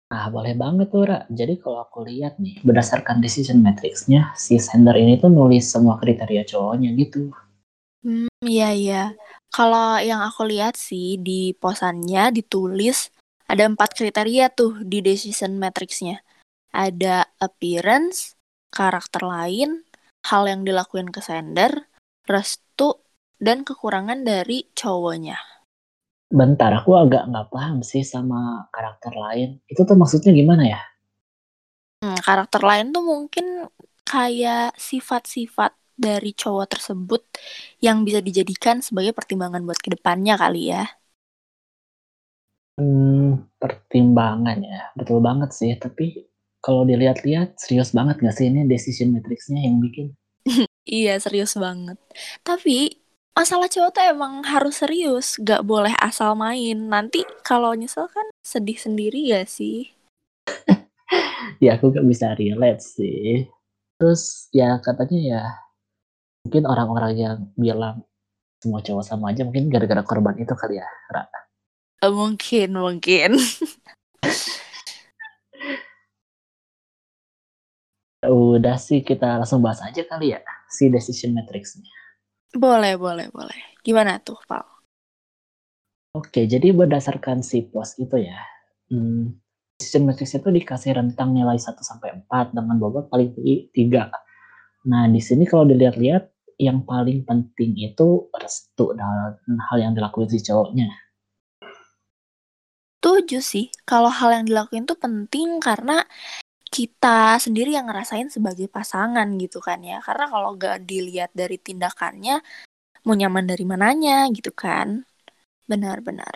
Ah, 0.08 0.32
boleh 0.32 0.56
banget 0.56 0.88
tuh, 0.88 1.04
Ra. 1.04 1.28
Jadi 1.28 1.60
kalau 1.60 1.84
aku 1.84 2.00
lihat 2.00 2.40
nih, 2.40 2.64
berdasarkan 2.64 3.20
decision 3.20 3.60
matrixnya, 3.60 4.32
si 4.40 4.56
sender 4.56 4.96
ini 4.96 5.20
tuh 5.20 5.28
nulis 5.28 5.68
semua 5.68 6.00
kriteria 6.00 6.48
cowoknya 6.48 6.96
gitu. 6.96 7.28
Hmm, 8.00 8.28
iya 8.40 8.72
iya. 8.72 9.02
Kalau 9.52 10.00
yang 10.00 10.24
aku 10.24 10.48
lihat 10.48 10.80
sih 10.80 11.20
di 11.20 11.52
posannya 11.52 12.32
ditulis 12.32 13.12
ada 13.48 13.68
empat 13.68 13.92
kriteria 13.96 14.48
tuh 14.52 14.80
di 14.80 15.04
decision 15.04 15.60
matrixnya. 15.60 16.24
Ada 16.72 17.28
appearance, 17.40 18.36
karakter 18.72 19.24
lain, 19.24 19.84
hal 20.24 20.48
yang 20.48 20.64
dilakuin 20.64 21.12
ke 21.12 21.20
sender, 21.20 21.88
restu, 22.24 22.96
dan 23.36 23.60
kekurangan 23.60 24.24
dari 24.24 24.68
cowoknya. 24.72 25.57
Bentar, 26.28 26.70
aku 26.78 26.90
agak 27.02 27.22
nggak 27.30 27.48
paham 27.52 27.78
sih 27.90 28.00
sama 28.12 28.68
karakter 28.74 29.12
lain. 29.24 29.48
Itu 29.72 29.80
tuh 29.88 29.96
maksudnya 30.00 30.32
gimana 30.40 30.64
ya? 30.72 30.80
Hmm, 32.02 32.14
karakter 32.26 32.62
lain 32.68 32.86
tuh 32.94 33.02
mungkin 33.12 33.46
kayak 34.06 34.78
sifat-sifat 34.88 35.72
dari 35.98 36.30
cowok 36.40 36.66
tersebut 36.72 37.22
yang 37.84 37.96
bisa 38.06 38.20
dijadikan 38.22 38.76
sebagai 38.86 39.12
pertimbangan 39.18 39.62
buat 39.66 39.80
ke 39.82 39.90
depannya 39.98 40.34
kali 40.38 40.70
ya. 40.72 40.82
Hmm, 42.80 43.28
pertimbangan 43.62 44.58
ya. 44.72 44.80
Betul 44.98 45.18
banget 45.28 45.50
sih. 45.58 45.72
Tapi 45.84 46.06
kalau 46.64 46.82
dilihat-lihat 46.90 47.48
serius 47.62 47.90
banget 47.98 48.16
gak 48.24 48.34
sih 48.38 48.46
ini 48.50 48.60
decision 48.72 49.08
matrixnya 49.14 49.60
yang 49.66 49.76
bikin? 49.84 50.06
iya, 50.96 51.10
serius 51.24 51.52
banget. 51.64 51.98
Tapi 52.46 52.70
masalah 53.38 53.70
cowok 53.70 53.94
tuh 53.94 54.02
emang 54.02 54.42
harus 54.42 54.82
serius, 54.82 55.38
gak 55.38 55.62
boleh 55.62 55.94
asal 56.02 56.34
main. 56.34 56.90
Nanti 56.90 57.22
kalau 57.46 57.70
nyesel 57.70 58.10
kan 58.10 58.26
sedih 58.42 58.74
sendiri 58.74 59.30
gak 59.30 59.46
sih? 59.46 59.94
ya 61.62 61.78
aku 61.78 61.94
gak 61.94 62.02
bisa 62.02 62.34
relate 62.34 62.82
sih. 62.82 63.46
Terus 63.94 64.50
ya 64.50 64.82
katanya 64.82 65.18
ya 65.22 65.54
mungkin 66.42 66.66
orang-orang 66.66 67.14
yang 67.14 67.46
bilang 67.54 68.02
semua 68.58 68.82
cowok 68.82 69.06
sama 69.06 69.30
aja 69.30 69.46
mungkin 69.46 69.70
gara-gara 69.70 70.02
korban 70.02 70.34
itu 70.34 70.50
kali 70.58 70.82
ya, 70.82 70.88
Ra. 71.14 71.30
Uh, 72.02 72.10
mungkin, 72.10 72.74
mungkin. 72.74 73.38
Udah 78.26 78.74
sih 78.82 79.06
kita 79.06 79.38
langsung 79.38 79.62
bahas 79.62 79.78
aja 79.78 80.02
kali 80.02 80.34
ya 80.34 80.42
si 80.66 80.90
decision 80.90 81.38
matrixnya. 81.38 81.86
Boleh, 82.56 82.96
boleh, 82.96 83.28
boleh. 83.28 83.60
Gimana 83.84 84.16
tuh, 84.24 84.40
Pak? 84.48 84.64
Oke, 86.16 86.48
jadi 86.48 86.72
berdasarkan 86.72 87.44
si 87.44 87.68
post 87.68 88.00
itu 88.00 88.16
ya, 88.16 88.40
hmm, 88.88 89.36
decision 89.76 90.08
matrix 90.08 90.34
itu 90.34 90.48
dikasih 90.48 90.96
rentang 90.96 91.36
nilai 91.36 91.60
1 91.60 91.84
sampai 91.84 92.16
4 92.24 92.56
dengan 92.56 92.80
bobot 92.80 93.12
paling 93.12 93.36
tinggi 93.36 93.68
3. 93.70 94.08
Nah, 94.88 95.04
di 95.06 95.20
sini 95.20 95.44
kalau 95.44 95.68
dilihat-lihat 95.68 96.56
yang 96.58 96.82
paling 96.82 97.22
penting 97.22 97.78
itu 97.78 98.26
restu 98.34 98.90
dan 98.98 99.38
hal 99.70 99.78
yang 99.78 99.92
dilakuin 99.94 100.26
si 100.26 100.42
cowoknya. 100.42 100.90
Tujuh 102.98 103.38
sih, 103.38 103.70
kalau 103.86 104.10
hal 104.10 104.42
yang 104.42 104.44
dilakuin 104.50 104.82
tuh 104.82 104.98
penting 104.98 105.62
karena 105.62 106.02
kita 106.68 107.40
sendiri 107.40 107.74
yang 107.74 107.88
ngerasain 107.88 108.28
sebagai 108.28 108.68
pasangan 108.68 109.26
gitu 109.40 109.58
kan 109.58 109.80
ya. 109.80 109.98
Karena 110.04 110.28
kalau 110.28 110.54
gak 110.54 110.84
dilihat 110.84 111.32
dari 111.32 111.56
tindakannya, 111.56 112.40
mau 113.08 113.16
nyaman 113.16 113.44
dari 113.48 113.64
mananya 113.64 114.28
gitu 114.30 114.52
kan. 114.52 115.04
Benar-benar. 115.64 116.32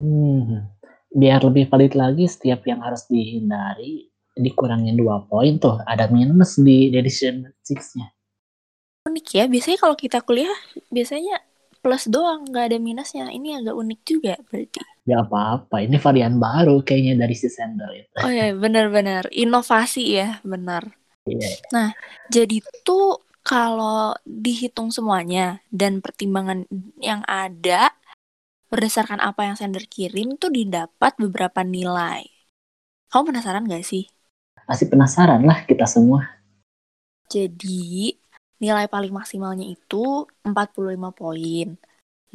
Hmm, 0.00 0.64
biar 1.12 1.44
lebih 1.44 1.68
valid 1.68 1.92
lagi, 1.92 2.24
setiap 2.24 2.64
yang 2.64 2.80
harus 2.80 3.04
dihindari 3.08 4.08
dikurangin 4.32 4.96
dua 4.96 5.28
poin 5.28 5.60
tuh. 5.60 5.76
Ada 5.84 6.08
minus 6.08 6.56
di 6.56 6.88
decision 6.88 7.44
matrix-nya. 7.44 8.08
Unik 9.08 9.26
ya, 9.32 9.44
biasanya 9.48 9.78
kalau 9.80 9.96
kita 9.96 10.20
kuliah, 10.24 10.56
biasanya 10.88 11.40
plus 11.80 12.08
doang, 12.08 12.44
nggak 12.48 12.72
ada 12.72 12.78
minusnya. 12.80 13.28
Ini 13.32 13.64
agak 13.64 13.76
unik 13.76 14.00
juga 14.04 14.34
berarti. 14.48 14.80
Ya 15.08 15.24
apa-apa, 15.24 15.80
ini 15.80 15.96
varian 15.96 16.36
baru 16.36 16.84
kayaknya 16.84 17.24
dari 17.24 17.32
si 17.32 17.48
sender 17.48 17.88
itu. 17.96 18.16
Oh 18.20 18.28
ya, 18.28 18.52
benar-benar. 18.52 19.32
Inovasi 19.32 20.04
ya, 20.20 20.38
benar. 20.44 20.92
Iya. 21.24 21.50
Nah, 21.72 21.96
jadi 22.28 22.60
tuh 22.84 23.24
kalau 23.40 24.12
dihitung 24.28 24.92
semuanya 24.92 25.64
dan 25.72 26.04
pertimbangan 26.04 26.68
yang 27.00 27.24
ada 27.24 27.96
berdasarkan 28.68 29.18
apa 29.18 29.50
yang 29.50 29.56
sender 29.56 29.88
kirim 29.88 30.36
tuh 30.36 30.52
didapat 30.52 31.16
beberapa 31.18 31.64
nilai. 31.64 32.22
Kamu 33.10 33.34
penasaran 33.34 33.66
gak 33.66 33.82
sih? 33.82 34.06
Pasti 34.68 34.86
penasaran 34.86 35.42
lah 35.42 35.66
kita 35.66 35.88
semua. 35.88 36.22
Jadi, 37.26 38.14
nilai 38.62 38.86
paling 38.86 39.10
maksimalnya 39.10 39.66
itu 39.66 40.28
45 40.46 41.10
poin. 41.10 41.74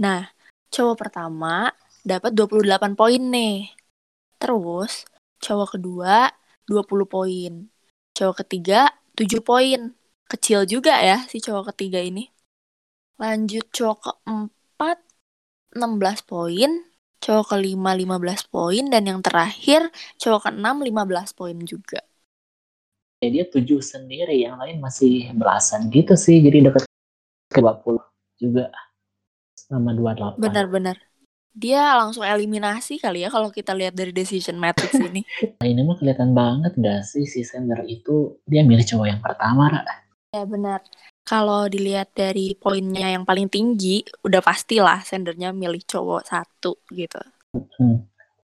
Nah, 0.02 0.28
cowok 0.68 0.96
pertama 1.08 1.72
dapat 2.06 2.38
28 2.38 2.94
poin 2.94 3.18
nih. 3.18 3.74
Terus, 4.38 5.10
cowok 5.42 5.76
kedua 5.76 6.30
20 6.70 7.10
poin. 7.10 7.54
Cowok 8.14 8.46
ketiga 8.46 8.94
7 9.18 9.42
poin. 9.42 9.92
Kecil 10.26 10.70
juga 10.70 11.02
ya 11.02 11.26
si 11.26 11.42
cowok 11.42 11.74
ketiga 11.74 11.98
ini. 12.02 12.30
Lanjut 13.18 13.66
cowok 13.74 13.98
keempat 14.06 14.98
16 15.74 16.22
poin. 16.30 16.72
Cowok 17.22 17.58
kelima 17.58 17.98
15 17.98 18.54
poin. 18.54 18.86
Dan 18.86 19.04
yang 19.10 19.20
terakhir 19.26 19.90
cowok 20.22 20.50
keenam 20.50 20.86
15 20.86 21.34
poin 21.34 21.58
juga. 21.66 22.06
Ya, 23.24 23.32
dia 23.32 23.46
tujuh 23.50 23.82
sendiri, 23.82 24.46
yang 24.46 24.62
lain 24.62 24.78
masih 24.78 25.34
belasan 25.34 25.90
gitu 25.90 26.14
sih. 26.14 26.44
Jadi 26.46 26.70
deket 26.70 26.86
ke 27.50 27.60
20 27.64 27.98
juga 28.38 28.70
sama 29.58 29.96
28. 29.96 30.38
Benar-benar. 30.38 30.98
Dia 31.56 31.96
langsung 31.96 32.28
eliminasi 32.28 33.00
kali 33.00 33.24
ya 33.24 33.32
kalau 33.32 33.48
kita 33.48 33.72
lihat 33.72 33.96
dari 33.96 34.12
decision 34.12 34.60
matrix 34.60 35.00
ini. 35.00 35.24
Nah, 35.60 35.68
ini 35.72 35.82
mah 35.88 35.96
kelihatan 35.96 36.36
banget 36.36 36.76
gak 36.76 37.08
sih 37.08 37.24
si 37.24 37.48
sender 37.48 37.88
itu 37.88 38.44
dia 38.44 38.62
milih 38.62 38.84
cowok 38.84 39.08
yang 39.08 39.22
pertama, 39.24 39.72
Ra. 39.72 39.84
Ya 40.36 40.44
benar. 40.44 40.84
Kalau 41.24 41.72
dilihat 41.72 42.12
dari 42.12 42.54
poinnya 42.60 43.08
yang 43.16 43.24
paling 43.24 43.48
tinggi, 43.48 44.04
udah 44.28 44.44
pastilah 44.44 45.00
sendernya 45.08 45.56
milih 45.56 45.80
cowok 45.88 46.28
satu 46.28 46.76
gitu. 46.92 47.24
Hmm. 47.80 48.04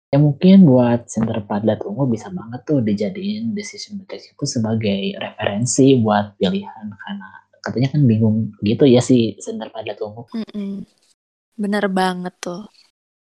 Ya 0.09 0.17
mungkin 0.21 0.65
buat 0.65 1.09
sender 1.09 1.45
padat 1.45 1.85
ungu 1.85 2.09
bisa 2.09 2.33
banget 2.33 2.65
tuh 2.65 2.81
dijadiin 2.81 3.53
decision 3.53 4.01
matrix 4.01 4.33
itu 4.33 4.45
sebagai 4.49 5.17
referensi 5.21 6.01
buat 6.01 6.33
pilihan 6.41 6.87
karena 6.93 7.29
katanya 7.61 7.89
kan 7.93 8.01
bingung 8.09 8.37
gitu 8.65 8.89
ya 8.89 9.05
si 9.05 9.37
sender 9.37 9.69
padat 9.69 10.01
ungu. 10.01 10.25
Mm-mm. 10.33 10.89
Bener 11.61 11.85
banget 11.93 12.33
tuh. 12.41 12.65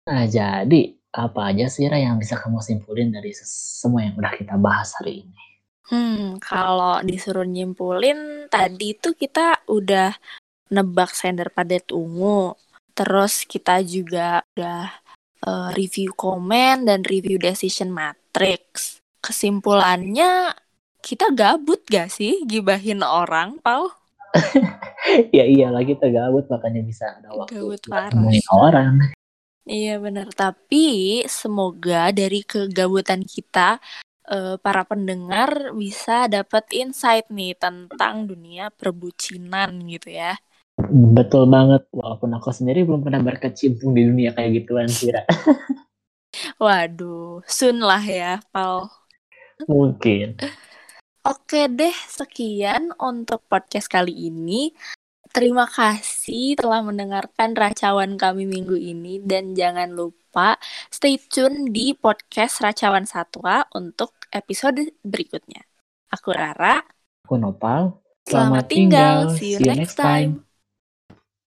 Nah 0.10 0.26
jadi 0.26 0.82
apa 1.14 1.54
aja 1.54 1.70
sih 1.70 1.86
Ra 1.86 2.02
yang 2.02 2.18
bisa 2.18 2.42
kamu 2.42 2.58
simpulin 2.66 3.14
dari 3.14 3.30
semua 3.38 4.10
yang 4.10 4.18
udah 4.18 4.34
kita 4.34 4.58
bahas 4.58 4.98
hari 4.98 5.22
ini? 5.22 5.44
Hmm, 5.90 6.42
kalau 6.42 7.02
disuruh 7.06 7.46
nyimpulin 7.46 8.50
tadi 8.50 8.98
tuh 8.98 9.14
kita 9.14 9.70
udah 9.70 10.10
nebak 10.74 11.14
sender 11.14 11.54
padat 11.54 11.94
ungu. 11.94 12.58
Terus 12.98 13.46
kita 13.46 13.86
juga 13.86 14.42
udah 14.58 14.90
eh, 15.46 15.70
review 15.78 16.18
komen 16.18 16.90
dan 16.90 17.06
review 17.06 17.38
decision 17.38 17.94
matrix. 17.94 18.98
Kesimpulannya 19.22 20.58
kita 21.06 21.30
gabut 21.34 21.86
gak 21.86 22.10
sih 22.10 22.42
gibahin 22.50 23.06
orang, 23.06 23.62
Pau? 23.62 23.94
ya 25.38 25.42
iyalah 25.42 25.82
kita 25.82 26.10
gabut 26.14 26.46
makanya 26.54 26.82
bisa 26.86 27.18
ada 27.18 27.34
waktu 27.34 27.58
Gabut 27.58 27.82
parah. 27.90 28.14
orang. 28.54 28.94
Iya 29.70 30.02
benar, 30.02 30.34
tapi 30.34 31.22
semoga 31.30 32.10
dari 32.10 32.42
kegabutan 32.42 33.22
kita 33.22 33.78
eh, 34.26 34.58
para 34.58 34.82
pendengar 34.82 35.78
bisa 35.78 36.26
dapat 36.26 36.66
insight 36.74 37.30
nih 37.30 37.54
tentang 37.54 38.26
dunia 38.26 38.74
perbucinan 38.74 39.78
gitu 39.86 40.10
ya. 40.10 40.34
Betul 40.90 41.46
banget, 41.54 41.86
walaupun 41.94 42.34
aku 42.34 42.50
sendiri 42.50 42.82
belum 42.82 43.06
pernah 43.06 43.22
berkecimpung 43.22 43.94
di 43.94 44.10
dunia 44.10 44.34
kayak 44.34 44.66
gituan 44.66 44.90
sih 44.90 45.14
Ra. 45.14 45.22
Waduh, 46.66 47.46
soon 47.46 47.86
lah 47.86 48.02
ya, 48.02 48.42
Pal. 48.50 48.90
Mungkin. 49.70 50.42
Oke 51.30 51.70
deh, 51.70 51.94
sekian 52.10 52.90
untuk 52.98 53.46
podcast 53.46 53.86
kali 53.86 54.34
ini. 54.34 54.74
Terima 55.30 55.70
kasih 55.70 56.58
telah 56.58 56.82
mendengarkan 56.82 57.54
racauan 57.54 58.18
kami 58.18 58.50
minggu 58.50 58.74
ini 58.74 59.22
dan 59.22 59.54
jangan 59.54 59.94
lupa 59.94 60.58
stay 60.90 61.22
tune 61.22 61.70
di 61.70 61.94
podcast 61.94 62.66
Racawan 62.66 63.06
Satwa 63.06 63.62
untuk 63.78 64.18
episode 64.34 64.90
berikutnya. 65.06 65.62
Aku 66.10 66.34
Rara. 66.34 66.82
Aku 67.30 67.38
Nopal. 67.38 68.02
Selamat 68.26 68.66
tinggal. 68.66 69.30
See 69.38 69.54
you 69.54 69.62
next 69.62 69.94
time. 69.94 70.49